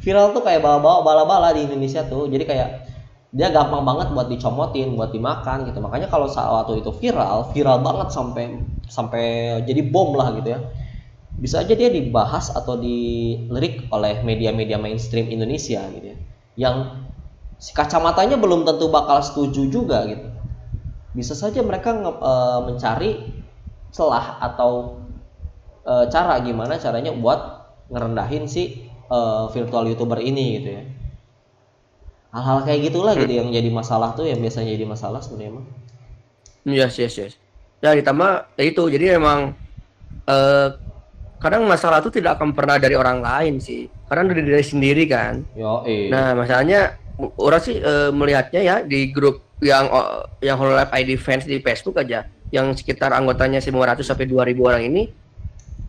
viral 0.03 0.35
tuh 0.35 0.43
kayak 0.43 0.59
bawa-bawa 0.59 1.01
bala-bala 1.01 1.55
di 1.55 1.63
Indonesia 1.63 2.03
tuh. 2.03 2.27
Jadi 2.27 2.43
kayak 2.43 2.69
dia 3.33 3.49
gampang 3.49 3.81
banget 3.81 4.13
buat 4.13 4.29
dicomotin 4.29 4.93
buat 4.93 5.09
dimakan 5.09 5.65
gitu. 5.65 5.79
Makanya 5.81 6.11
kalau 6.11 6.29
saat 6.29 6.51
waktu 6.51 6.83
itu 6.83 6.91
viral 6.93 7.49
viral 7.55 7.81
banget 7.81 8.13
sampai 8.13 8.61
sampai 8.85 9.25
jadi 9.65 9.81
bom 9.89 10.13
lah 10.13 10.35
gitu 10.37 10.53
ya. 10.53 10.59
Bisa 11.33 11.65
aja 11.65 11.73
dia 11.73 11.89
dibahas 11.89 12.53
atau 12.53 12.77
dilirik 12.77 13.89
oleh 13.89 14.21
media-media 14.21 14.77
mainstream 14.77 15.33
Indonesia 15.33 15.81
gitu 15.89 16.13
ya. 16.13 16.17
Yang 16.53 16.75
si 17.57 17.71
kacamatanya 17.73 18.37
belum 18.37 18.67
tentu 18.69 18.91
bakal 18.91 19.23
setuju 19.23 19.71
juga 19.71 20.05
gitu. 20.05 20.29
Bisa 21.17 21.33
saja 21.33 21.63
mereka 21.65 21.89
nge, 21.95 22.11
e, 22.21 22.33
mencari 22.69 23.11
celah 23.89 24.41
atau 24.45 25.01
e, 25.81 25.93
cara 26.13 26.37
gimana 26.45 26.77
caranya 26.77 27.17
buat 27.17 27.65
ngerendahin 27.89 28.45
si 28.45 28.92
uh, 29.09 29.49
virtual 29.51 29.87
youtuber 29.89 30.19
ini 30.21 30.59
gitu 30.61 30.69
ya. 30.79 30.83
Hal-hal 32.33 32.65
kayak 32.65 32.79
gitulah 32.89 33.13
gitu 33.13 33.29
yang 33.29 33.49
jadi 33.53 33.69
masalah 33.69 34.17
tuh 34.17 34.25
yang 34.25 34.41
biasanya 34.41 34.73
jadi 34.73 34.85
masalah 34.89 35.19
sebenarnya 35.21 35.49
emang. 35.57 35.65
Yes 36.65 36.95
yes 36.97 37.13
yes. 37.19 37.33
Ya 37.83 37.93
ditambah 37.93 38.57
ya 38.57 38.63
itu 38.63 38.83
jadi 38.89 39.19
memang 39.19 39.53
uh, 40.25 40.69
kadang 41.37 41.67
masalah 41.67 41.99
itu 41.99 42.09
tidak 42.09 42.39
akan 42.39 42.55
pernah 42.55 42.79
dari 42.79 42.95
orang 42.95 43.19
lain 43.19 43.59
sih. 43.59 43.91
Karena 44.07 44.31
dari 44.31 44.41
diri 44.47 44.63
sendiri 44.63 45.03
kan. 45.05 45.43
Yo, 45.53 45.83
eh. 45.83 46.07
nah 46.07 46.33
masalahnya 46.33 46.97
orang 47.37 47.61
sih 47.61 47.77
uh, 47.83 48.09
melihatnya 48.09 48.61
ya 48.63 48.75
di 48.81 49.11
grup 49.11 49.43
yang 49.61 49.91
uh, 49.91 50.25
yang 50.39 50.57
Hololive 50.57 50.91
ID 50.95 51.19
fans 51.19 51.45
di 51.45 51.59
Facebook 51.59 51.99
aja. 51.99 52.25
Yang 52.53 52.85
sekitar 52.85 53.13
anggotanya 53.13 53.61
500 53.61 54.01
sampai 54.05 54.29
2000 54.29 54.57
orang 54.61 54.83
ini 54.85 55.22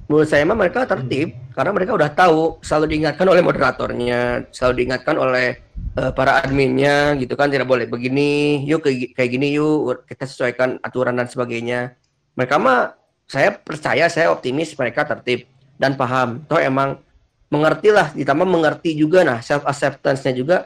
menurut 0.05 0.29
saya 0.29 0.45
mah 0.45 0.59
mereka 0.59 0.85
tertib 0.85 1.33
hmm. 1.33 1.57
karena 1.57 1.71
mereka 1.73 1.93
udah 1.97 2.11
tahu 2.13 2.61
selalu 2.61 2.97
diingatkan 2.97 3.27
oleh 3.29 3.43
moderatornya 3.43 4.21
selalu 4.53 4.75
diingatkan 4.85 5.17
oleh 5.17 5.65
uh, 5.99 6.13
para 6.13 6.45
adminnya 6.45 7.17
gitu 7.19 7.35
kan 7.39 7.49
tidak 7.49 7.69
boleh 7.69 7.87
begini 7.89 8.63
yuk 8.69 8.85
kayak, 8.85 9.17
kayak 9.17 9.31
gini 9.31 9.57
yuk 9.57 10.05
kita 10.05 10.25
sesuaikan 10.29 10.79
aturan 10.85 11.17
dan 11.17 11.29
sebagainya. 11.31 11.97
Mereka 12.35 12.59
mah 12.59 12.99
saya 13.25 13.55
percaya 13.55 14.11
saya 14.11 14.29
optimis 14.35 14.75
mereka 14.77 15.07
tertib 15.07 15.49
dan 15.81 15.97
paham. 15.97 16.45
Toh 16.45 16.61
emang 16.61 17.01
mengerti 17.49 17.95
lah 17.95 18.11
ditambah 18.13 18.49
mengerti 18.49 18.99
juga 18.99 19.23
nah 19.23 19.39
self 19.39 19.63
acceptance-nya 19.65 20.35
juga 20.35 20.57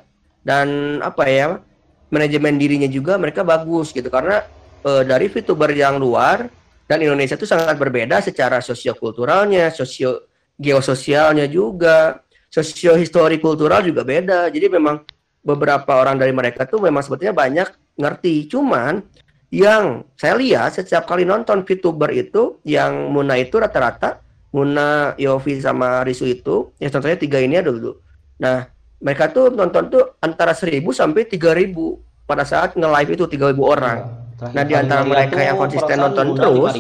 dan 0.41 0.99
apa 1.05 1.29
ya 1.29 1.61
manajemen 2.09 2.57
dirinya 2.57 2.89
juga 2.89 3.21
mereka 3.21 3.45
bagus 3.45 3.93
gitu. 3.93 4.09
Karena 4.09 4.43
uh, 4.83 5.05
dari 5.05 5.29
VTuber 5.29 5.71
yang 5.77 6.01
luar 6.01 6.49
dan 6.89 7.05
Indonesia 7.05 7.37
itu 7.37 7.45
sangat 7.45 7.77
berbeda 7.77 8.25
secara 8.25 8.65
sosiokulturalnya, 8.65 9.69
sosio 9.69 10.33
geososialnya 10.57 11.45
juga, 11.47 12.25
sosio 12.49 12.97
histori 12.97 13.37
kultural 13.37 13.85
juga 13.85 14.09
beda. 14.09 14.49
Jadi 14.49 14.73
memang 14.73 15.05
beberapa 15.45 16.01
orang 16.01 16.17
dari 16.17 16.33
mereka 16.33 16.65
tuh 16.65 16.81
memang 16.81 17.05
sebetulnya 17.05 17.37
banyak 17.37 17.69
ngerti. 18.01 18.49
Cuman 18.49 19.05
yang 19.53 20.09
saya 20.17 20.41
lihat 20.41 20.81
setiap 20.81 21.05
kali 21.05 21.29
nonton 21.29 21.61
VTuber 21.69 22.09
itu 22.17 22.57
yang 22.65 23.13
Muna 23.13 23.37
itu 23.37 23.61
rata-rata 23.61 24.25
Muna, 24.49 25.13
Yofi 25.21 25.61
sama 25.61 26.01
Risu 26.09 26.25
itu, 26.25 26.73
ya 26.81 26.89
contohnya 26.89 27.21
tiga 27.21 27.37
ini 27.37 27.61
ada 27.61 27.69
dulu. 27.69 28.01
Nah, 28.41 28.65
mereka 28.97 29.29
tuh 29.29 29.53
nonton 29.53 29.93
tuh 29.93 30.17
antara 30.25 30.57
1000 30.57 30.89
sampai 30.89 31.29
3000 31.29 32.01
pada 32.25 32.49
saat 32.49 32.73
nge-live 32.73 33.13
itu 33.13 33.25
3000 33.29 33.61
orang. 33.61 34.28
Terakhir 34.39 34.55
nah 34.55 34.63
di 34.63 34.75
antara 34.79 35.03
mereka 35.03 35.43
yang 35.43 35.59
konsisten 35.59 35.99
nonton 35.99 36.39
terus, 36.39 36.79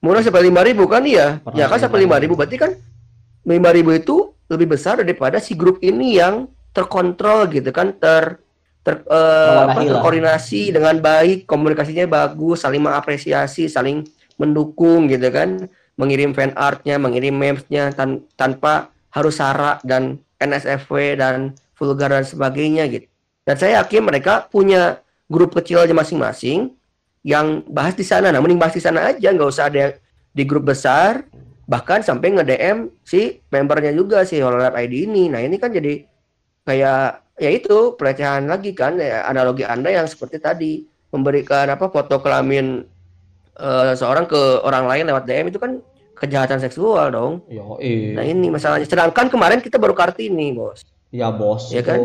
murah 0.00 0.24
sampai 0.24 0.48
lima 0.48 0.64
ribu 0.64 0.88
kan? 0.88 1.04
Iya, 1.04 1.44
ya 1.52 1.68
kan 1.68 1.76
sampai 1.76 2.08
lima 2.08 2.16
ribu. 2.16 2.32
berarti 2.32 2.56
kan 2.56 2.72
lima 3.44 3.68
ribu 3.76 3.92
itu 3.92 4.32
lebih 4.48 4.72
besar 4.72 5.04
daripada 5.04 5.36
si 5.36 5.52
grup 5.52 5.76
ini 5.84 6.16
yang 6.16 6.48
terkontrol 6.72 7.44
gitu 7.52 7.68
kan? 7.76 7.92
Ter 8.00 8.40
ter, 8.80 9.04
uh, 9.04 9.68
apa, 9.68 9.84
terkoordinasi 9.84 10.72
dengan 10.72 10.96
baik 10.96 11.44
komunikasinya 11.44 12.08
bagus 12.08 12.64
saling 12.64 12.80
mengapresiasi 12.80 13.68
saling 13.68 14.08
mendukung 14.40 15.12
gitu 15.12 15.28
kan? 15.28 15.68
Mengirim 16.00 16.32
fan 16.32 16.56
artnya 16.56 16.96
mengirim 16.96 17.36
memesnya 17.36 17.92
tan 17.92 18.24
tanpa 18.32 18.88
harus 19.12 19.36
sara 19.36 19.76
dan 19.84 20.24
NSFW 20.40 21.20
dan 21.20 21.52
vulgar 21.76 22.16
dan 22.16 22.24
sebagainya 22.24 22.88
gitu. 22.88 23.04
Dan 23.44 23.60
saya 23.60 23.84
yakin 23.84 24.08
mereka 24.08 24.48
punya 24.48 25.04
grup 25.28 25.52
kecil 25.54 25.84
aja 25.84 25.92
masing-masing 25.92 26.72
yang 27.22 27.62
bahas 27.68 27.94
di 27.94 28.02
sana. 28.02 28.32
Nah, 28.32 28.40
mending 28.40 28.58
bahas 28.58 28.74
di 28.74 28.82
sana 28.82 29.12
aja, 29.12 29.28
nggak 29.28 29.48
usah 29.48 29.68
ada 29.68 30.00
di 30.32 30.42
grup 30.48 30.66
besar. 30.66 31.28
Bahkan 31.68 32.00
sampai 32.00 32.32
nge-DM 32.32 32.88
si 33.04 33.44
membernya 33.52 33.92
juga 33.92 34.24
si 34.24 34.40
Hololab 34.40 34.72
ID 34.72 35.04
ini. 35.04 35.28
Nah, 35.28 35.44
ini 35.44 35.60
kan 35.60 35.68
jadi 35.68 36.00
kayak 36.64 37.36
ya 37.38 37.50
itu 37.52 37.94
pelecehan 38.00 38.48
lagi 38.48 38.72
kan 38.72 38.96
ya, 38.96 39.28
analogi 39.28 39.68
Anda 39.68 39.92
yang 39.92 40.08
seperti 40.08 40.40
tadi 40.40 40.72
memberikan 41.12 41.68
apa 41.68 41.92
foto 41.92 42.20
kelamin 42.20 42.84
uh, 43.60 43.92
seorang 43.92 44.24
ke 44.24 44.64
orang 44.64 44.88
lain 44.88 45.04
lewat 45.12 45.24
DM 45.28 45.52
itu 45.52 45.60
kan 45.60 45.84
kejahatan 46.18 46.58
seksual 46.58 47.12
dong. 47.12 47.32
Yo, 47.46 47.76
iya. 47.78 48.16
Nah, 48.18 48.24
ini 48.24 48.48
masalahnya. 48.48 48.88
Sedangkan 48.88 49.28
kemarin 49.28 49.60
kita 49.60 49.76
baru 49.76 49.94
Kartini, 49.94 50.56
Bos. 50.56 50.82
Ya, 51.12 51.30
Bos. 51.30 51.70
Ya 51.70 51.84
itu 51.84 51.88
kan? 51.88 52.00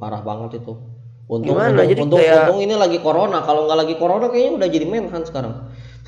parah 0.00 0.22
banget 0.24 0.62
itu. 0.62 0.78
Untung, 1.28 1.52
Gimana? 1.54 1.76
Untung, 1.76 1.88
Jadi 1.92 2.00
untung, 2.00 2.20
kayak... 2.24 2.36
untung 2.48 2.60
ini 2.64 2.74
lagi 2.74 2.98
corona. 3.04 3.38
Kalau 3.44 3.68
nggak 3.68 3.78
lagi 3.84 3.94
corona 4.00 4.26
kayaknya 4.32 4.52
udah 4.56 4.68
jadi 4.72 4.86
menhan 4.88 5.22
sekarang. 5.28 5.54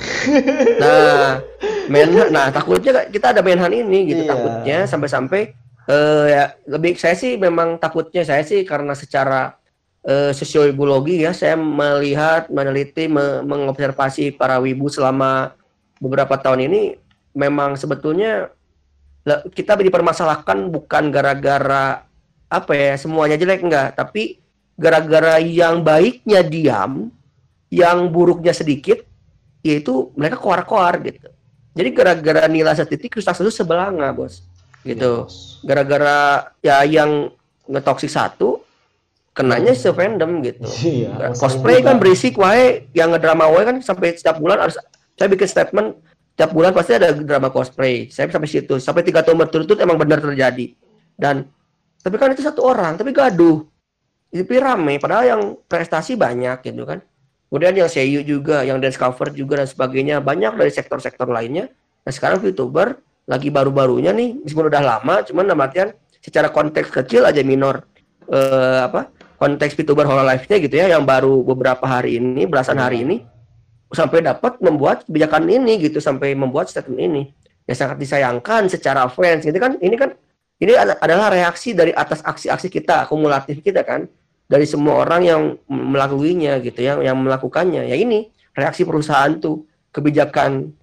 nah, 0.80 1.44
Menhan, 1.92 2.33
nah 2.33 2.48
takutnya 2.48 3.04
kita 3.12 3.37
ada 3.37 3.44
Menhan 3.44 3.68
ini 3.68 4.09
gitu 4.09 4.22
Iya. 4.24 4.30
takutnya 4.33 4.78
sampai-sampai 4.88 5.52
eh 5.90 6.24
ya 6.30 6.44
lebih 6.64 6.96
saya 6.96 7.12
sih 7.12 7.37
memang 7.37 7.76
takutnya 7.76 8.24
saya 8.24 8.40
sih 8.40 8.64
karena 8.64 8.96
secara 8.96 9.61
eh, 10.00 10.33
sosiologi 10.33 11.20
ya 11.20 11.37
saya 11.37 11.59
melihat 11.61 12.48
meneliti 12.48 13.12
me- 13.12 13.44
mengobservasi 13.44 14.40
para 14.40 14.56
wibu 14.56 14.88
selama 14.88 15.52
beberapa 16.00 16.33
tahun 16.40 16.64
ini 16.72 16.96
memang 17.37 17.76
sebetulnya 17.76 18.48
kita 19.52 19.76
dipermasalahkan 19.76 20.72
bukan 20.72 21.12
gara-gara 21.12 22.09
apa 22.48 22.72
ya 22.72 22.96
semuanya 22.96 23.37
jelek 23.37 23.61
enggak 23.61 23.92
tapi 24.00 24.39
gara-gara 24.80 25.36
yang 25.36 25.84
baiknya 25.84 26.40
diam 26.40 27.12
yang 27.68 28.08
buruknya 28.08 28.56
sedikit 28.56 29.04
yaitu 29.60 30.08
mereka 30.16 30.40
koar-koar 30.40 30.96
gitu. 31.04 31.28
Jadi 31.76 31.88
gara-gara 31.92 32.48
nilai 32.48 32.72
setitik 32.72 33.20
rusak 33.20 33.36
satu 33.36 33.52
sebelanga 33.52 34.08
bos. 34.16 34.40
Gitu. 34.80 35.28
Gara-gara 35.62 36.48
ya 36.64 36.80
yang 36.88 37.28
ngetoksik 37.68 38.08
satu 38.08 38.64
kenanya 39.36 39.76
se 39.76 39.92
fandom 39.92 40.40
gitu. 40.40 40.64
Iya. 40.80 41.36
cosplay 41.36 41.84
kan 41.84 42.00
berisik 42.00 42.40
wae. 42.40 42.88
Yang 42.96 43.20
ngedrama 43.20 43.52
wae 43.52 43.68
kan 43.68 43.76
sampai 43.84 44.16
setiap 44.16 44.40
bulan 44.40 44.64
harus 44.64 44.80
saya 45.14 45.28
bikin 45.28 45.46
statement 45.46 46.00
setiap 46.32 46.56
bulan 46.56 46.72
pasti 46.72 46.96
ada 46.96 47.12
drama 47.12 47.52
cosplay. 47.52 48.08
Saya 48.08 48.32
sampai 48.32 48.48
situ. 48.48 48.80
Sampai 48.80 49.04
tiga 49.04 49.20
tahun 49.20 49.44
berturut-turut 49.44 49.78
emang 49.84 50.00
benar 50.00 50.24
terjadi. 50.24 50.72
Dan 51.14 51.44
tapi 52.00 52.16
kan 52.16 52.32
itu 52.32 52.40
satu 52.40 52.64
orang 52.64 52.96
tapi 52.96 53.12
gaduh 53.12 53.60
tapi 54.30 54.56
rame 54.62 54.94
padahal 55.02 55.24
yang 55.26 55.42
prestasi 55.66 56.14
banyak 56.14 56.62
gitu 56.62 56.86
kan. 56.86 57.02
Kemudian 57.50 57.74
yang 57.74 57.90
seiyu 57.90 58.22
juga 58.22 58.62
yang 58.62 58.78
dance 58.78 58.94
cover 58.94 59.34
juga 59.34 59.58
dan 59.58 59.66
sebagainya 59.66 60.22
banyak 60.22 60.54
dari 60.54 60.70
sektor-sektor 60.70 61.26
lainnya. 61.26 61.66
Nah 62.06 62.12
sekarang 62.14 62.38
VTuber 62.38 62.94
lagi 63.26 63.50
baru-barunya 63.50 64.14
nih 64.14 64.38
meskipun 64.46 64.70
udah 64.70 64.82
lama 64.82 65.22
cuman 65.26 65.44
dalam 65.50 65.62
artian 65.62 65.90
secara 66.22 66.50
konteks 66.50 66.90
kecil 66.94 67.26
aja 67.26 67.42
minor 67.42 67.82
eh, 68.30 68.80
apa 68.86 69.10
konteks 69.38 69.74
VTuber 69.74 70.06
Hololive-nya 70.06 70.56
gitu 70.62 70.74
ya 70.78 70.86
yang 70.94 71.02
baru 71.02 71.42
beberapa 71.42 71.82
hari 71.86 72.22
ini 72.22 72.46
belasan 72.46 72.78
hari 72.78 73.02
ini 73.02 73.26
sampai 73.90 74.22
dapat 74.22 74.62
membuat 74.62 75.02
kebijakan 75.10 75.50
ini 75.50 75.82
gitu 75.82 75.98
sampai 75.98 76.38
membuat 76.38 76.70
statement 76.70 77.02
ini. 77.02 77.22
Ya 77.66 77.74
sangat 77.74 77.98
disayangkan 77.98 78.70
secara 78.70 79.06
fans 79.10 79.42
gitu 79.42 79.58
kan. 79.58 79.78
Ini 79.78 79.94
kan 79.98 80.14
ini 80.62 80.76
ad- 80.76 80.98
adalah 81.02 81.32
reaksi 81.32 81.74
dari 81.74 81.90
atas 81.90 82.22
aksi-aksi 82.22 82.68
kita 82.70 83.08
akumulatif 83.08 83.58
kita 83.64 83.82
kan 83.82 84.06
dari 84.50 84.66
semua 84.66 85.06
orang 85.06 85.22
yang 85.22 85.42
melakuinya 85.70 86.58
gitu 86.58 86.82
ya 86.82 86.98
yang 86.98 87.22
melakukannya. 87.22 87.86
Ya 87.86 87.94
ini 87.94 88.26
reaksi 88.58 88.82
perusahaan 88.82 89.38
tuh 89.38 89.62
kebijakan 89.94 90.74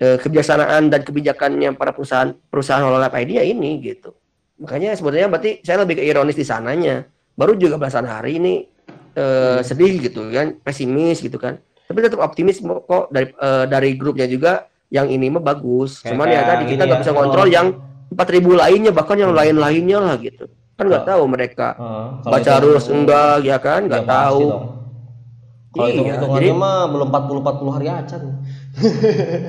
eh, 0.00 0.16
kebijaksanaan 0.16 0.88
dan 0.88 1.04
kebijakannya 1.04 1.76
para 1.76 1.92
perusahaan 1.92 2.32
perusahaan 2.48 2.80
Hololive 2.80 3.12
ID 3.12 3.30
ya 3.36 3.44
ini 3.44 3.84
gitu. 3.84 4.16
Makanya 4.64 4.96
sebenarnya 4.96 5.28
berarti 5.28 5.60
saya 5.60 5.84
lebih 5.84 6.00
ke 6.00 6.02
ironis 6.08 6.40
di 6.40 6.46
sananya. 6.48 7.04
Baru 7.36 7.52
juga 7.60 7.76
belasan 7.76 8.08
hari 8.08 8.40
ini 8.40 8.64
eh, 9.12 9.60
sedih 9.60 10.08
gitu 10.08 10.32
kan 10.32 10.56
pesimis 10.64 11.20
gitu 11.20 11.36
kan. 11.36 11.60
Tapi 11.84 11.98
tetap 12.00 12.24
optimis 12.24 12.64
kok 12.64 13.12
dari 13.12 13.28
eh, 13.28 13.64
dari 13.68 13.92
grupnya 14.00 14.24
juga 14.24 14.72
yang 14.88 15.12
ini 15.12 15.28
mah 15.28 15.44
bagus. 15.44 16.00
Cuman 16.00 16.32
ya 16.32 16.40
kayak 16.40 16.48
tadi 16.48 16.64
kita 16.72 16.82
nggak 16.88 17.00
ya, 17.00 17.02
bisa 17.04 17.12
kontrol 17.12 17.48
yang 17.52 17.76
4000 18.12 18.56
lainnya 18.56 18.92
bahkan 18.92 19.16
yang 19.20 19.32
Hmm. 19.32 19.40
lain-lainnya 19.40 19.98
lah 20.00 20.16
gitu 20.20 20.48
kan 20.82 20.90
nggak 20.90 21.04
Kalau- 21.06 21.22
tahu 21.22 21.24
mereka 21.30 21.68
kalau 21.78 22.32
baca 22.34 22.52
terus 22.58 22.84
enggak 22.90 23.34
ya 23.46 23.56
kan 23.56 23.80
Ya, 23.80 23.88
nggak 23.88 24.02
pasti 24.02 24.18
tahu. 24.18 24.42
Kalau 25.72 25.88
Iya, 25.88 25.94
itu 25.94 26.02
hitungannya 26.04 26.52
jadi- 26.52 26.60
mah 26.60 26.78
belum 26.84 27.08
40 27.08 27.40
40 27.40 27.72
hari 27.72 27.86
acan. 27.88 28.20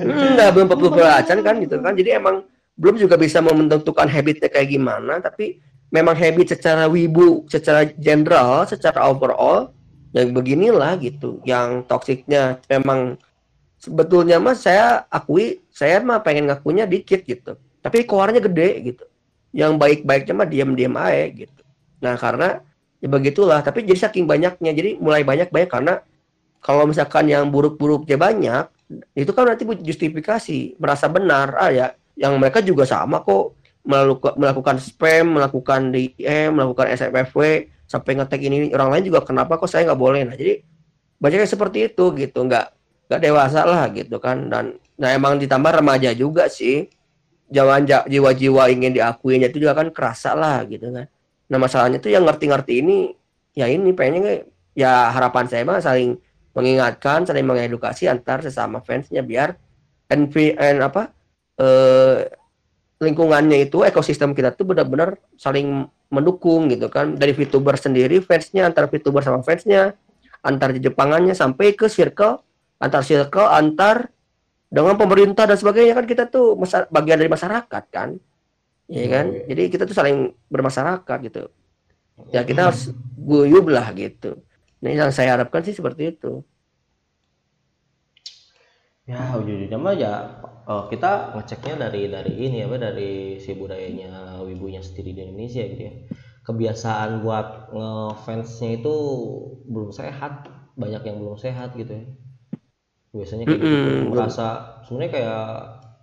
Enggak, 0.00 0.48
belum 0.56 0.66
40 0.72 0.90
belacan 0.90 1.38
kan 1.44 1.54
gitu 1.60 1.76
kan. 1.80 1.92
Jadi 1.92 2.10
emang 2.12 2.36
belum 2.74 2.96
juga 2.96 3.14
bisa 3.14 3.38
menentukan 3.38 4.08
habitnya 4.08 4.48
kayak 4.48 4.72
gimana, 4.72 5.20
tapi 5.20 5.60
memang 5.92 6.16
habit 6.16 6.56
secara 6.56 6.88
wibu, 6.88 7.44
secara 7.46 7.84
general, 7.94 8.64
secara 8.64 9.04
overall, 9.04 9.70
yang 10.10 10.32
beginilah 10.32 10.96
gitu. 10.96 11.44
Yang 11.44 11.84
toksiknya 11.86 12.56
memang 12.66 13.20
sebetulnya 13.76 14.40
mah 14.40 14.56
saya 14.56 15.04
akui, 15.06 15.60
saya 15.70 16.00
mah 16.00 16.24
pengen 16.24 16.48
ngakunya 16.48 16.88
dikit 16.88 17.20
gitu. 17.22 17.54
Tapi 17.78 18.02
keluarnya 18.02 18.40
gede 18.40 18.70
gitu. 18.82 19.04
Yang 19.54 19.72
baik-baiknya 19.78 20.34
mah 20.34 20.48
diam-diam 20.50 20.94
aja 20.98 21.24
gitu. 21.30 21.62
Nah 22.02 22.18
karena 22.18 22.58
ya 22.98 23.06
begitulah, 23.06 23.62
tapi 23.62 23.86
jadi 23.86 24.10
saking 24.10 24.26
banyaknya, 24.26 24.74
jadi 24.74 24.98
mulai 24.98 25.22
banyak-banyak 25.22 25.70
karena 25.70 26.02
kalau 26.58 26.90
misalkan 26.90 27.30
yang 27.30 27.52
buruk-buruknya 27.54 28.18
banyak, 28.18 28.64
itu 29.14 29.30
kan 29.30 29.46
nanti 29.46 29.62
justifikasi 29.64 30.80
merasa 30.80 31.06
benar 31.06 31.54
ah 31.56 31.70
ya. 31.70 31.86
Yang 32.18 32.32
mereka 32.40 32.58
juga 32.64 32.84
sama 32.86 33.22
kok 33.22 33.58
melakukan 33.84 34.34
melakukan 34.40 34.76
spam 34.80 35.36
melakukan 35.36 35.92
DM 35.92 36.56
melakukan 36.56 36.88
SFFW 36.96 37.68
sampai 37.84 38.10
ngetek 38.16 38.40
ini. 38.42 38.72
Orang 38.72 38.90
lain 38.90 39.04
juga 39.06 39.22
kenapa 39.22 39.60
kok 39.60 39.68
saya 39.68 39.86
nggak 39.92 40.00
boleh? 40.00 40.24
Nah 40.24 40.34
jadi 40.34 40.62
banyak 41.20 41.38
yang 41.44 41.52
seperti 41.52 41.78
itu 41.92 42.04
gitu. 42.16 42.38
Nggak 42.42 42.66
nggak 43.12 43.20
dewasa 43.20 43.60
lah 43.68 43.84
gitu 43.92 44.16
kan. 44.18 44.48
Dan 44.48 44.80
nah 44.96 45.10
emang 45.12 45.36
ditambah 45.36 45.84
remaja 45.84 46.14
juga 46.14 46.48
sih 46.48 46.86
jangan 47.54 47.86
ja- 47.86 48.06
jiwa-jiwa 48.10 48.66
ingin 48.74 48.90
diakuinya 48.90 49.46
itu 49.46 49.62
juga 49.62 49.78
kan 49.78 49.88
kerasa 49.94 50.34
lah 50.34 50.66
gitu 50.66 50.90
kan. 50.90 51.06
Nah 51.46 51.58
masalahnya 51.62 52.02
tuh 52.02 52.10
yang 52.10 52.26
ngerti-ngerti 52.26 52.82
ini 52.82 53.14
ya 53.54 53.70
ini 53.70 53.94
pengennya 53.94 54.42
ya 54.74 55.14
harapan 55.14 55.46
saya 55.46 55.62
mah 55.62 55.78
saling 55.78 56.18
mengingatkan, 56.54 57.22
saling 57.22 57.46
mengedukasi 57.46 58.10
antar 58.10 58.42
sesama 58.42 58.82
fansnya 58.82 59.22
biar 59.22 59.54
NV 60.10 60.34
and 60.58 60.78
apa 60.82 61.14
eh, 61.62 62.26
lingkungannya 62.98 63.70
itu 63.70 63.86
ekosistem 63.86 64.34
kita 64.34 64.54
tuh 64.54 64.74
benar-benar 64.74 65.18
saling 65.38 65.86
mendukung 66.10 66.66
gitu 66.70 66.90
kan. 66.90 67.14
Dari 67.14 67.30
VTuber 67.34 67.78
sendiri 67.78 68.18
fansnya 68.18 68.66
antar 68.66 68.90
VTuber 68.90 69.22
sama 69.22 69.46
fansnya 69.46 69.94
antar 70.42 70.74
Jepangannya 70.76 71.32
sampai 71.32 71.74
ke 71.74 71.86
circle 71.86 72.42
antar 72.82 73.02
circle 73.06 73.46
antar 73.48 74.13
dengan 74.68 74.94
pemerintah 74.98 75.44
dan 75.46 75.56
sebagainya 75.58 75.94
kan 75.94 76.06
kita 76.06 76.28
tuh 76.28 76.58
bagian 76.90 77.18
dari 77.20 77.30
masyarakat 77.30 77.84
kan. 77.92 78.16
Ya 78.84 79.08
kan? 79.08 79.32
Iya. 79.32 79.48
jadi 79.48 79.62
kita 79.72 79.82
tuh 79.88 79.96
saling 79.96 80.36
bermasyarakat 80.52 81.18
gitu. 81.24 81.48
Ya 82.30 82.44
kita 82.44 82.70
harus 82.70 82.92
guyub 83.16 83.66
lah 83.72 83.90
gitu. 83.96 84.44
Nah 84.84 84.90
yang 84.92 85.10
saya 85.10 85.40
harapkan 85.40 85.64
sih 85.64 85.72
seperti 85.72 86.12
itu. 86.12 86.44
Ya 89.04 89.36
ujung-ujungnya 89.36 89.76
mah 89.76 89.94
ya 89.96 90.12
eh, 90.64 90.84
kita 90.92 91.36
ngeceknya 91.36 91.74
dari 91.88 92.08
dari 92.08 92.32
ini 92.40 92.64
apa 92.64 92.76
dari 92.80 93.36
si 93.36 93.52
budayanya 93.52 94.40
wibunya 94.44 94.80
sendiri 94.80 95.12
di 95.16 95.20
Indonesia 95.28 95.64
gitu 95.64 95.82
ya. 95.88 95.94
Kebiasaan 96.44 97.24
buat 97.24 97.72
ngefansnya 97.72 98.84
itu 98.84 98.96
belum 99.64 99.96
sehat, 99.96 100.44
banyak 100.76 101.02
yang 101.08 101.16
belum 101.20 101.40
sehat 101.40 101.72
gitu 101.76 101.92
ya. 101.96 102.04
Biasanya 103.14 103.44
kayak 103.46 103.60
gitu. 103.62 103.70
Mm-mm, 103.70 103.86
tuh, 103.86 103.94
belum. 103.94 104.10
merasa 104.10 104.46
sebenarnya 104.84 105.12
kayak 105.14 105.46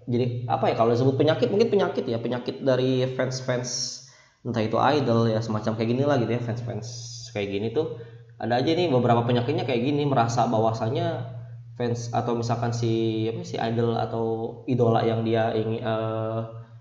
jadi 0.07 0.25
apa 0.49 0.65
ya 0.71 0.75
kalau 0.79 0.89
disebut 0.95 1.15
penyakit 1.19 1.47
mungkin 1.51 1.69
penyakit 1.69 2.03
ya 2.09 2.17
penyakit 2.17 2.65
dari 2.65 3.05
fans-fans 3.13 4.01
entah 4.41 4.63
itu 4.65 4.79
idol 4.79 5.29
ya 5.29 5.37
semacam 5.43 5.77
kayak 5.77 5.89
gini 5.93 6.03
lah 6.07 6.17
gitu 6.17 6.31
ya 6.33 6.41
fans-fans 6.41 6.87
kayak 7.35 7.51
gini 7.51 7.69
tuh. 7.75 7.99
Ada 8.41 8.65
aja 8.65 8.73
nih 8.73 8.89
beberapa 8.89 9.21
penyakitnya 9.21 9.69
kayak 9.69 9.85
gini 9.85 10.07
merasa 10.09 10.49
bahwasanya 10.49 11.29
fans 11.77 12.09
atau 12.09 12.33
misalkan 12.33 12.73
si 12.73 13.27
apa 13.29 13.45
si 13.45 13.55
idol 13.61 13.93
atau 14.01 14.25
idola 14.65 15.05
yang 15.05 15.21
dia 15.21 15.53
ingin 15.53 15.83
eh, 15.85 16.39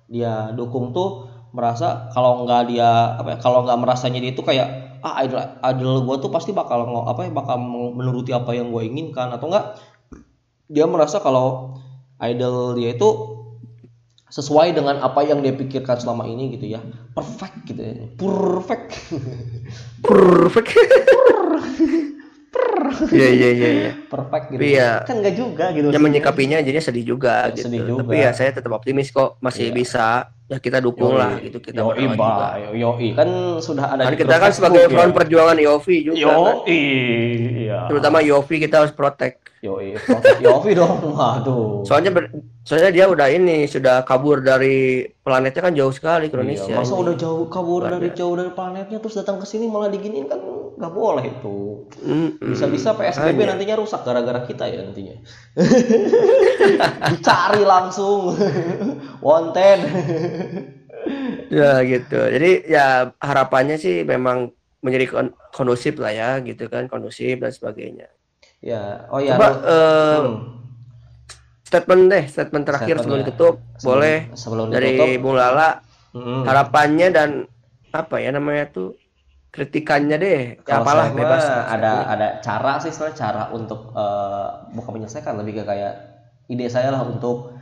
dia 0.09 0.57
dukung 0.57 0.97
tuh 0.97 1.29
merasa 1.53 2.09
kalau 2.15 2.47
nggak 2.47 2.71
dia 2.71 3.19
apa 3.19 3.29
ya, 3.35 3.39
kalau 3.43 3.67
nggak 3.67 3.77
merasanya 3.77 4.19
dia 4.23 4.33
itu 4.33 4.41
kayak 4.41 4.69
ah 5.05 5.21
idol 5.25 5.41
idol 5.65 5.93
gue 6.07 6.17
tuh 6.25 6.31
pasti 6.33 6.51
bakal 6.57 6.85
apa 7.05 7.29
ya 7.29 7.31
bakal 7.33 7.57
menuruti 7.97 8.33
apa 8.33 8.57
yang 8.57 8.73
gue 8.73 8.83
inginkan 8.85 9.33
atau 9.33 9.49
enggak 9.49 9.77
dia 10.71 10.87
merasa 10.87 11.19
kalau 11.19 11.75
idol 12.23 12.79
dia 12.79 12.95
itu 12.95 13.11
sesuai 14.31 14.79
dengan 14.79 15.03
apa 15.03 15.27
yang 15.27 15.43
dia 15.43 15.51
pikirkan 15.51 15.99
selama 15.99 16.31
ini 16.31 16.55
gitu 16.55 16.71
ya. 16.71 16.81
Perfect 17.19 17.57
gitu 17.67 17.83
ya. 17.83 18.07
Perfect. 18.15 18.91
Perfect 20.07 20.71
iya 23.11 23.29
iya 23.31 23.49
iya 23.53 23.93
perfect 24.05 24.45
gitu. 24.51 24.61
Iya. 24.61 24.91
kan 25.05 25.17
enggak 25.19 25.35
juga 25.35 25.65
gitu. 25.71 25.87
Yang 25.89 26.03
menyikapinya 26.03 26.57
jadinya 26.59 26.83
sedih 26.83 27.05
juga 27.07 27.35
Ya, 27.45 27.53
gitu. 27.53 27.65
sedih 27.65 27.81
juga. 27.85 28.01
tapi 28.03 28.17
ya 28.19 28.31
saya 28.31 28.51
tetap 28.51 28.73
optimis 28.73 29.09
kok. 29.11 29.39
Masih 29.39 29.71
Iya. 29.71 29.75
bisa. 29.75 30.07
Ya 30.47 30.59
kita 30.59 30.83
dukung 30.83 31.15
lah 31.15 31.39
gitu. 31.39 31.63
Kita 31.63 31.79
yoi 31.81 32.11
ba 32.11 32.59
juga. 32.59 32.75
Yoi. 32.75 33.09
Kan 33.15 33.29
sudah 33.61 33.87
ada 33.89 34.03
kan 34.03 34.15
kita 34.15 34.35
kan 34.37 34.51
sebagai 34.51 34.83
Facebook 34.83 34.95
front 34.97 35.13
ya. 35.13 35.17
perjuangan 35.17 35.57
Yofi 35.59 35.97
juga 36.03 36.17
kan. 36.19 36.27
yoi 36.67 36.83
iya. 37.63 37.79
Terutama 37.87 38.19
Yofi 38.21 38.57
kita 38.59 38.83
harus 38.83 38.91
protect. 38.91 39.47
Yoi 39.61 39.93
protect 39.95 40.41
yofi 40.41 40.73
dong. 40.73 40.97
Waduh. 41.15 41.85
Soalnya 41.85 42.11
ber- 42.11 42.33
soalnya 42.61 42.91
dia 42.91 43.05
udah 43.07 43.29
ini 43.29 43.65
sudah 43.65 44.03
kabur 44.03 44.41
dari 44.41 45.05
planetnya 45.21 45.61
kan 45.61 45.73
jauh 45.73 45.93
sekali 45.93 46.27
ke 46.27 46.35
Indonesia 46.35 46.65
Iya, 46.67 46.81
masa 46.81 46.93
ini. 46.93 47.03
udah 47.03 47.15
jauh 47.15 47.45
kabur 47.47 47.81
Luar 47.83 47.93
dari 47.95 48.09
jauh 48.11 48.35
dari 48.35 48.51
planetnya 48.51 48.99
terus 48.99 49.15
datang 49.15 49.37
ke 49.37 49.45
sini 49.45 49.65
malah 49.65 49.87
diginiin 49.87 50.27
kan 50.27 50.41
nggak 50.81 50.91
boleh 50.91 51.25
itu. 51.29 51.85
Bisa-bisa 52.41 52.97
PSBB 52.97 53.37
Makanya. 53.37 53.49
nantinya 53.53 53.77
rusak 53.77 54.01
gara-gara 54.01 54.41
kita 54.43 54.65
ya 54.65 54.81
nantinya. 54.81 55.21
Dicari 57.11 57.63
langsung. 57.63 58.35
Wonten. 59.25 59.79
Ya 61.51 61.81
gitu. 61.83 62.15
Jadi 62.15 62.69
ya 62.69 63.17
harapannya 63.17 63.75
sih 63.75 64.05
memang 64.05 64.53
menjadi 64.79 65.09
kon- 65.09 65.35
kondusif 65.51 65.97
lah 65.97 66.13
ya 66.13 66.31
gitu 66.39 66.69
kan, 66.69 66.87
kondusif 66.87 67.41
dan 67.41 67.51
sebagainya. 67.51 68.07
ya, 68.61 69.09
oh 69.09 69.17
ya. 69.17 69.35
Coba 69.35 69.49
eh, 69.65 70.19
Hmm. 70.21 70.37
statement 71.65 72.03
deh, 72.07 72.25
statement 72.29 72.63
terakhir 72.63 73.01
Statement 73.01 73.03
sebelum 73.03 73.19
ya. 73.19 73.27
ditutup, 73.27 73.55
Sebelum- 73.57 73.81
boleh 73.89 74.17
sebelum 74.37 74.67
dari 74.69 74.93
ditutup. 74.93 75.09
Bung 75.25 75.35
Lala 75.35 75.69
Mm-mm. 76.13 76.45
harapannya 76.45 77.09
dan 77.09 77.31
apa 77.91 78.17
ya 78.21 78.31
namanya 78.31 78.69
tuh 78.69 79.00
kritikannya 79.55 80.17
deh. 80.25 80.41
Ya, 80.63 80.63
Kalau 80.67 80.85
apalah 80.87 81.07
saya 81.11 81.17
bebas. 81.19 81.45
ada 81.75 81.93
ada 82.15 82.27
cara 82.47 82.73
sih 82.83 82.91
sebenarnya 82.95 83.19
cara 83.19 83.43
untuk 83.59 83.81
eh, 83.95 84.47
bukan 84.77 84.91
menyelesaikan 84.97 85.35
lebih 85.41 85.63
ke 85.63 85.65
kayak 85.67 85.95
ide 86.53 86.67
saya 86.71 86.91
lah 86.95 87.03
untuk 87.07 87.55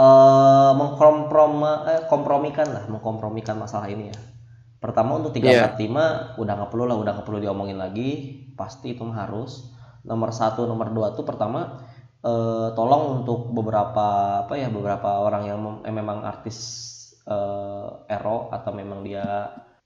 eh 0.00 0.72
mengkomproma 0.80 1.72
eh, 1.90 2.02
kompromikan 2.08 2.68
lah 2.72 2.84
mengkompromikan 2.92 3.56
masalah 3.58 3.88
ini 3.90 4.12
ya. 4.12 4.18
Pertama 4.80 5.20
untuk 5.20 5.32
345 5.36 6.40
udah 6.40 6.52
nggak 6.56 6.70
perlu 6.72 6.84
lah 6.88 6.96
udah 6.96 7.12
nggak 7.20 7.26
perlu 7.28 7.40
diomongin 7.44 7.76
lagi 7.80 8.10
pasti 8.56 8.96
itu 8.96 9.04
harus. 9.12 9.72
Nomor 10.04 10.32
satu 10.32 10.64
nomor 10.64 10.88
dua 10.96 11.12
tuh 11.16 11.24
pertama 11.28 11.84
eh, 12.24 12.68
tolong 12.76 13.24
untuk 13.24 13.52
beberapa 13.52 14.06
apa 14.48 14.54
ya 14.56 14.68
beberapa 14.72 15.20
orang 15.24 15.42
yang 15.48 15.58
mem- 15.60 15.82
eh, 15.84 15.92
memang 15.94 16.24
artis 16.24 16.58
eh, 17.28 17.88
ero 18.08 18.48
atau 18.52 18.72
memang 18.72 19.04
dia 19.04 19.24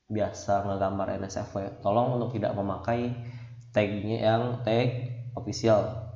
biasa 0.09 0.69
ngegambar 0.69 1.17
NSFW 1.17 1.81
tolong 1.81 2.21
untuk 2.21 2.37
tidak 2.37 2.53
memakai 2.53 3.17
tagnya 3.73 4.19
yang 4.21 4.43
tag 4.63 5.11
official. 5.35 6.13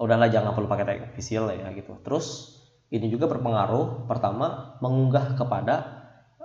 Udahlah 0.00 0.30
jangan 0.30 0.56
perlu 0.56 0.70
pakai 0.70 0.86
tag 0.86 1.00
official 1.12 1.50
ya 1.50 1.70
gitu. 1.74 1.98
Terus 2.00 2.56
ini 2.94 3.10
juga 3.10 3.26
berpengaruh 3.26 4.06
pertama 4.06 4.78
mengunggah 4.78 5.34
kepada 5.34 5.74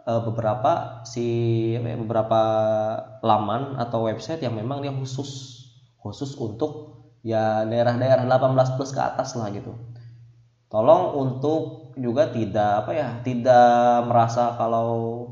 eh, 0.03 0.21
beberapa 0.25 1.01
si 1.05 1.27
apa 1.77 1.95
beberapa 2.01 2.41
laman 3.21 3.77
atau 3.77 4.09
website 4.09 4.41
yang 4.41 4.57
memang 4.57 4.81
dia 4.81 4.93
khusus. 4.93 5.61
Khusus 5.99 6.35
untuk 6.39 6.99
ya 7.21 7.67
daerah-daerah 7.67 8.23
18 8.25 8.75
plus 8.79 8.91
ke 8.95 9.01
atas 9.01 9.35
lah 9.37 9.51
gitu. 9.53 9.75
Tolong 10.69 11.17
untuk 11.17 11.91
juga 11.99 12.31
tidak 12.31 12.85
apa 12.85 12.91
ya 12.95 13.09
tidak 13.25 14.07
merasa 14.07 14.55
kalau 14.55 15.27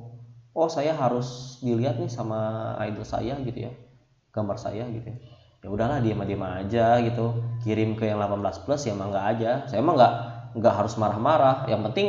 oh 0.58 0.65
saya 0.65 0.98
harus 0.98 1.62
dilihat 1.62 2.02
nih 2.02 2.10
sama 2.10 2.74
idol 2.89 3.06
saya 3.06 3.38
gitu 3.46 3.70
ya 3.70 3.72
gambar 4.38 4.58
saya 4.62 4.86
gitu 4.93 5.08
ya. 5.10 5.17
Ya 5.65 5.67
udahlah 5.74 5.98
diam 6.06 6.22
aja 6.22 7.02
gitu. 7.02 7.41
Kirim 7.65 7.98
ke 7.98 8.06
yang 8.06 8.22
18 8.22 8.62
plus 8.62 8.86
ya 8.86 8.93
emang 8.93 9.10
nggak 9.10 9.26
aja. 9.38 9.52
Saya 9.65 9.82
emang 9.82 9.98
nggak 9.98 10.13
nggak 10.62 10.74
harus 10.78 10.93
marah-marah. 11.02 11.65
Yang 11.65 11.82
penting 11.89 12.08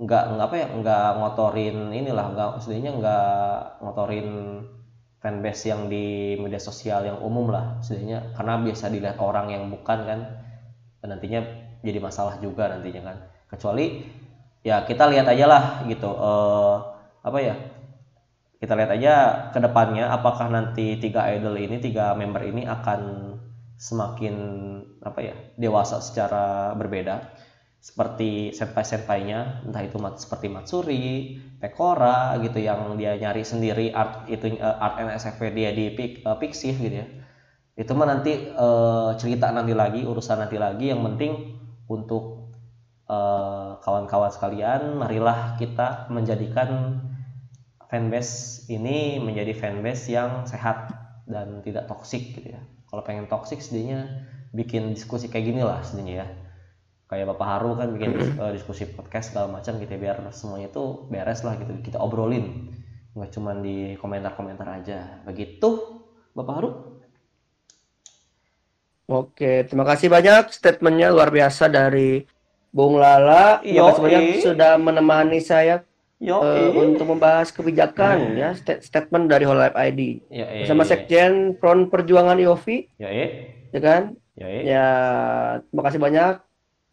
nggak 0.00 0.24
nggak 0.34 0.46
apa 0.48 0.56
ya 0.56 0.66
nggak 0.72 1.06
ngotorin 1.20 1.76
inilah 1.94 2.26
nggak 2.32 2.48
maksudnya 2.58 2.90
nggak 2.96 3.28
ngotorin 3.84 4.28
fanbase 5.22 5.70
yang 5.70 5.86
di 5.86 6.34
media 6.40 6.58
sosial 6.58 7.06
yang 7.06 7.22
umum 7.22 7.54
lah 7.54 7.78
setidaknya 7.84 8.34
karena 8.34 8.58
biasa 8.58 8.84
dilihat 8.90 9.16
orang 9.22 9.46
yang 9.54 9.70
bukan 9.70 9.98
kan 10.02 10.20
dan 10.98 11.06
nantinya 11.06 11.40
jadi 11.86 11.98
masalah 12.02 12.40
juga 12.40 12.72
nantinya 12.72 13.02
kan. 13.04 13.16
Kecuali 13.52 14.00
ya 14.64 14.82
kita 14.88 15.06
lihat 15.12 15.28
aja 15.28 15.44
lah 15.46 15.64
gitu 15.86 16.08
eh 16.08 16.76
apa 17.22 17.38
ya 17.38 17.54
kita 18.62 18.78
lihat 18.78 18.90
aja 18.94 19.14
ke 19.50 19.58
depannya 19.58 20.10
apakah 20.10 20.46
nanti 20.46 20.98
tiga 20.98 21.26
idol 21.34 21.58
ini 21.58 21.82
tiga 21.82 22.14
member 22.14 22.46
ini 22.46 22.62
akan 22.62 23.34
semakin 23.74 24.34
apa 25.02 25.18
ya 25.18 25.34
dewasa 25.58 25.98
secara 25.98 26.70
berbeda 26.78 27.34
seperti 27.82 28.54
senpai-senpainya 28.54 29.66
entah 29.66 29.82
itu 29.82 29.98
mat, 29.98 30.14
seperti 30.22 30.46
Matsuri, 30.46 31.34
Pekora 31.58 32.38
gitu 32.38 32.62
yang 32.62 32.94
dia 32.94 33.18
nyari 33.18 33.42
sendiri 33.42 33.90
art 33.90 34.30
itu 34.30 34.54
eh, 34.54 34.62
art 34.62 35.02
NSFW 35.02 35.50
dia 35.50 35.74
di 35.74 35.90
Pik, 35.90 36.22
Pixiv 36.38 36.78
gitu 36.78 37.02
ya. 37.02 37.06
Itu 37.74 37.98
mah 37.98 38.06
nanti 38.06 38.54
eh, 38.54 39.10
cerita 39.18 39.50
nanti 39.50 39.74
lagi 39.74 40.06
urusan 40.06 40.46
nanti 40.46 40.62
lagi. 40.62 40.94
Yang 40.94 41.02
penting 41.10 41.32
untuk 41.90 42.38
kawan-kawan 43.82 44.32
sekalian 44.32 44.96
marilah 44.96 45.60
kita 45.60 46.08
menjadikan 46.08 46.96
fanbase 47.92 48.64
ini 48.72 49.20
menjadi 49.20 49.52
fanbase 49.52 50.08
yang 50.08 50.48
sehat 50.48 50.88
dan 51.28 51.60
tidak 51.60 51.84
toksik 51.92 52.40
gitu 52.40 52.56
ya. 52.56 52.60
Kalau 52.88 53.04
pengen 53.04 53.28
toksik 53.28 53.60
sedihnya 53.60 54.08
bikin 54.56 54.96
diskusi 54.96 55.28
kayak 55.28 55.52
gini 55.52 55.60
lah 55.60 55.84
sedihnya 55.84 56.24
ya. 56.24 56.26
Kayak 57.12 57.36
Bapak 57.36 57.48
Haru 57.52 57.76
kan 57.76 57.92
bikin 57.92 58.16
eh, 58.40 58.52
diskusi 58.56 58.88
podcast 58.88 59.36
segala 59.36 59.60
macam 59.60 59.76
gitu 59.76 59.92
ya, 59.92 60.00
biar 60.00 60.16
semuanya 60.32 60.72
itu 60.72 61.04
beres 61.12 61.44
lah 61.44 61.60
gitu 61.60 61.84
kita 61.84 62.00
obrolin. 62.00 62.72
Nggak 63.12 63.30
cuman 63.36 63.60
di 63.60 63.76
komentar-komentar 64.00 64.64
aja. 64.72 65.20
Begitu 65.28 66.00
Bapak 66.32 66.54
Haru? 66.56 66.70
Oke, 69.12 69.68
terima 69.68 69.84
kasih 69.84 70.08
banyak 70.08 70.48
statementnya 70.48 71.12
luar 71.12 71.28
biasa 71.28 71.68
dari 71.68 72.24
Bung 72.72 72.96
Lala. 72.96 73.60
Terima 73.60 73.92
kasih 73.92 74.00
banyak 74.00 74.24
sudah 74.40 74.72
menemani 74.80 75.44
saya 75.44 75.84
yo 76.22 76.38
eh, 76.38 76.70
untuk 76.70 77.02
membahas 77.04 77.50
kebijakan 77.50 78.38
ya 78.38 78.54
sta- 78.54 78.78
statement 78.78 79.26
dari 79.26 79.42
Whole 79.42 79.58
Life 79.58 79.74
ID 79.74 80.22
ya 80.30 80.46
bersama 80.62 80.86
Sekjen 80.86 81.58
Front 81.58 81.90
Perjuangan 81.90 82.38
IOVI, 82.38 82.94
ya 82.96 83.10
ya 83.74 83.80
kan? 83.82 84.14
ya 84.32 84.46
Ya, 84.48 84.86
terima 85.66 85.82
kasih 85.82 85.98
banyak 85.98 86.34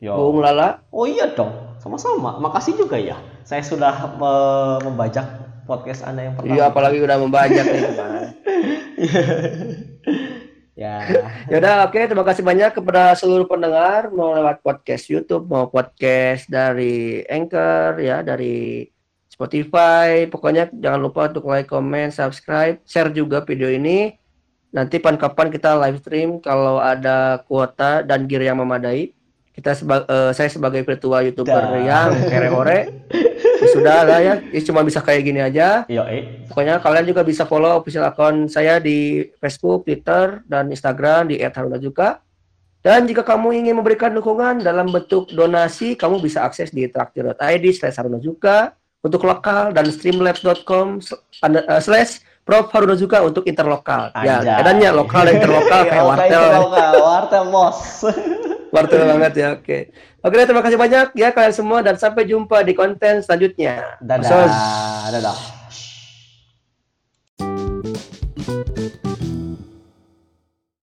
yo 0.01 0.17
Bung 0.17 0.41
Lala. 0.41 0.81
Oh 0.89 1.05
iya 1.05 1.29
dong, 1.29 1.77
sama-sama. 1.77 2.41
Makasih 2.41 2.73
juga 2.73 2.97
ya. 2.97 3.15
Saya 3.45 3.61
sudah 3.61 4.17
me- 4.17 4.81
membajak 4.89 5.29
podcast 5.63 6.01
Anda 6.03 6.25
yang 6.25 6.35
pertama. 6.35 6.55
Iya, 6.57 6.63
apalagi 6.67 6.97
udah 6.97 7.17
membajak 7.21 7.65
nih 7.69 7.81
ya. 10.79 10.95
Ya 11.47 11.55
udah, 11.59 11.75
oke. 11.85 11.99
Terima 11.99 12.23
kasih 12.23 12.41
banyak 12.41 12.71
kepada 12.71 13.11
seluruh 13.13 13.45
pendengar 13.45 14.09
mau 14.09 14.31
lewat 14.31 14.63
podcast 14.63 15.05
YouTube, 15.07 15.45
mau 15.45 15.67
podcast 15.67 16.47
dari 16.47 17.21
Anchor, 17.27 17.99
ya, 17.99 18.23
dari 18.23 18.87
Spotify. 19.39 20.27
Pokoknya 20.27 20.67
jangan 20.67 20.99
lupa 20.99 21.31
untuk 21.31 21.47
like, 21.47 21.71
comment, 21.71 22.11
subscribe, 22.11 22.83
share 22.83 23.07
juga 23.15 23.39
video 23.47 23.71
ini. 23.71 24.19
Nanti 24.75 24.99
kapan 24.99 25.47
kita 25.47 25.79
live 25.79 26.03
stream 26.03 26.43
kalau 26.43 26.83
ada 26.83 27.39
kuota 27.47 28.03
dan 28.03 28.27
gear 28.27 28.43
yang 28.43 28.59
memadai. 28.59 29.15
Kita 29.55 29.71
seba- 29.75 30.07
eh, 30.07 30.31
saya 30.35 30.51
sebagai 30.51 30.83
virtual 30.83 31.31
youtuber 31.31 31.59
Dah. 31.59 31.79
yang 31.79 32.09
kere-ore 32.31 32.91
ya 33.59 33.67
sudah 33.75 34.07
lah 34.07 34.19
ya. 34.23 34.35
Ini 34.39 34.61
cuma 34.63 34.87
bisa 34.87 35.03
kayak 35.03 35.21
gini 35.23 35.39
aja. 35.43 35.83
Yo, 35.91 36.03
eh. 36.07 36.47
Pokoknya 36.47 36.79
kalian 36.79 37.05
juga 37.11 37.27
bisa 37.27 37.43
follow 37.43 37.75
official 37.75 38.07
account 38.07 38.47
saya 38.47 38.79
di 38.79 39.27
Facebook, 39.43 39.83
Twitter, 39.83 40.39
dan 40.47 40.71
Instagram 40.71 41.31
di 41.31 41.43
@harunajuka. 41.43 42.23
Dan 42.79 43.03
jika 43.03 43.27
kamu 43.27 43.59
ingin 43.59 43.75
memberikan 43.75 44.15
dukungan 44.15 44.63
dalam 44.63 44.87
bentuk 44.87 45.27
donasi, 45.35 45.99
kamu 45.99 46.23
bisa 46.23 46.47
akses 46.47 46.71
di 46.71 46.87
traktir.id 46.87 47.65
slash 47.75 47.99
harunajuka 47.99 48.78
untuk 48.99 49.23
lokal 49.23 49.71
dan 49.71 49.87
streamlabs.com 49.87 50.99
eh, 50.99 51.81
slash 51.81 52.19
Prof 52.43 52.73
Harunajuka 52.73 53.21
untuk 53.21 53.45
interlokal. 53.45 54.09
Ya, 54.25 54.41
Anjay. 54.41 54.57
edannya 54.65 54.89
lokal 54.89 55.29
dan 55.29 55.37
interlokal 55.37 55.81
kayak 55.85 56.05
wartel. 56.09 56.49
wartel 56.97 57.43
bos. 57.53 57.77
Wartel 58.69 59.01
banget 59.01 59.33
ya, 59.33 59.47
oke. 59.57 59.79
Oke, 60.21 60.45
terima 60.45 60.61
kasih 60.61 60.77
banyak 60.77 61.17
ya 61.17 61.33
kalian 61.33 61.57
semua 61.57 61.81
dan 61.81 61.97
sampai 61.97 62.29
jumpa 62.29 62.61
di 62.61 62.77
konten 62.77 63.17
selanjutnya. 63.25 63.97
Dadah. 63.97 64.29
Sos. 64.29 64.53
Dadah. 65.09 65.37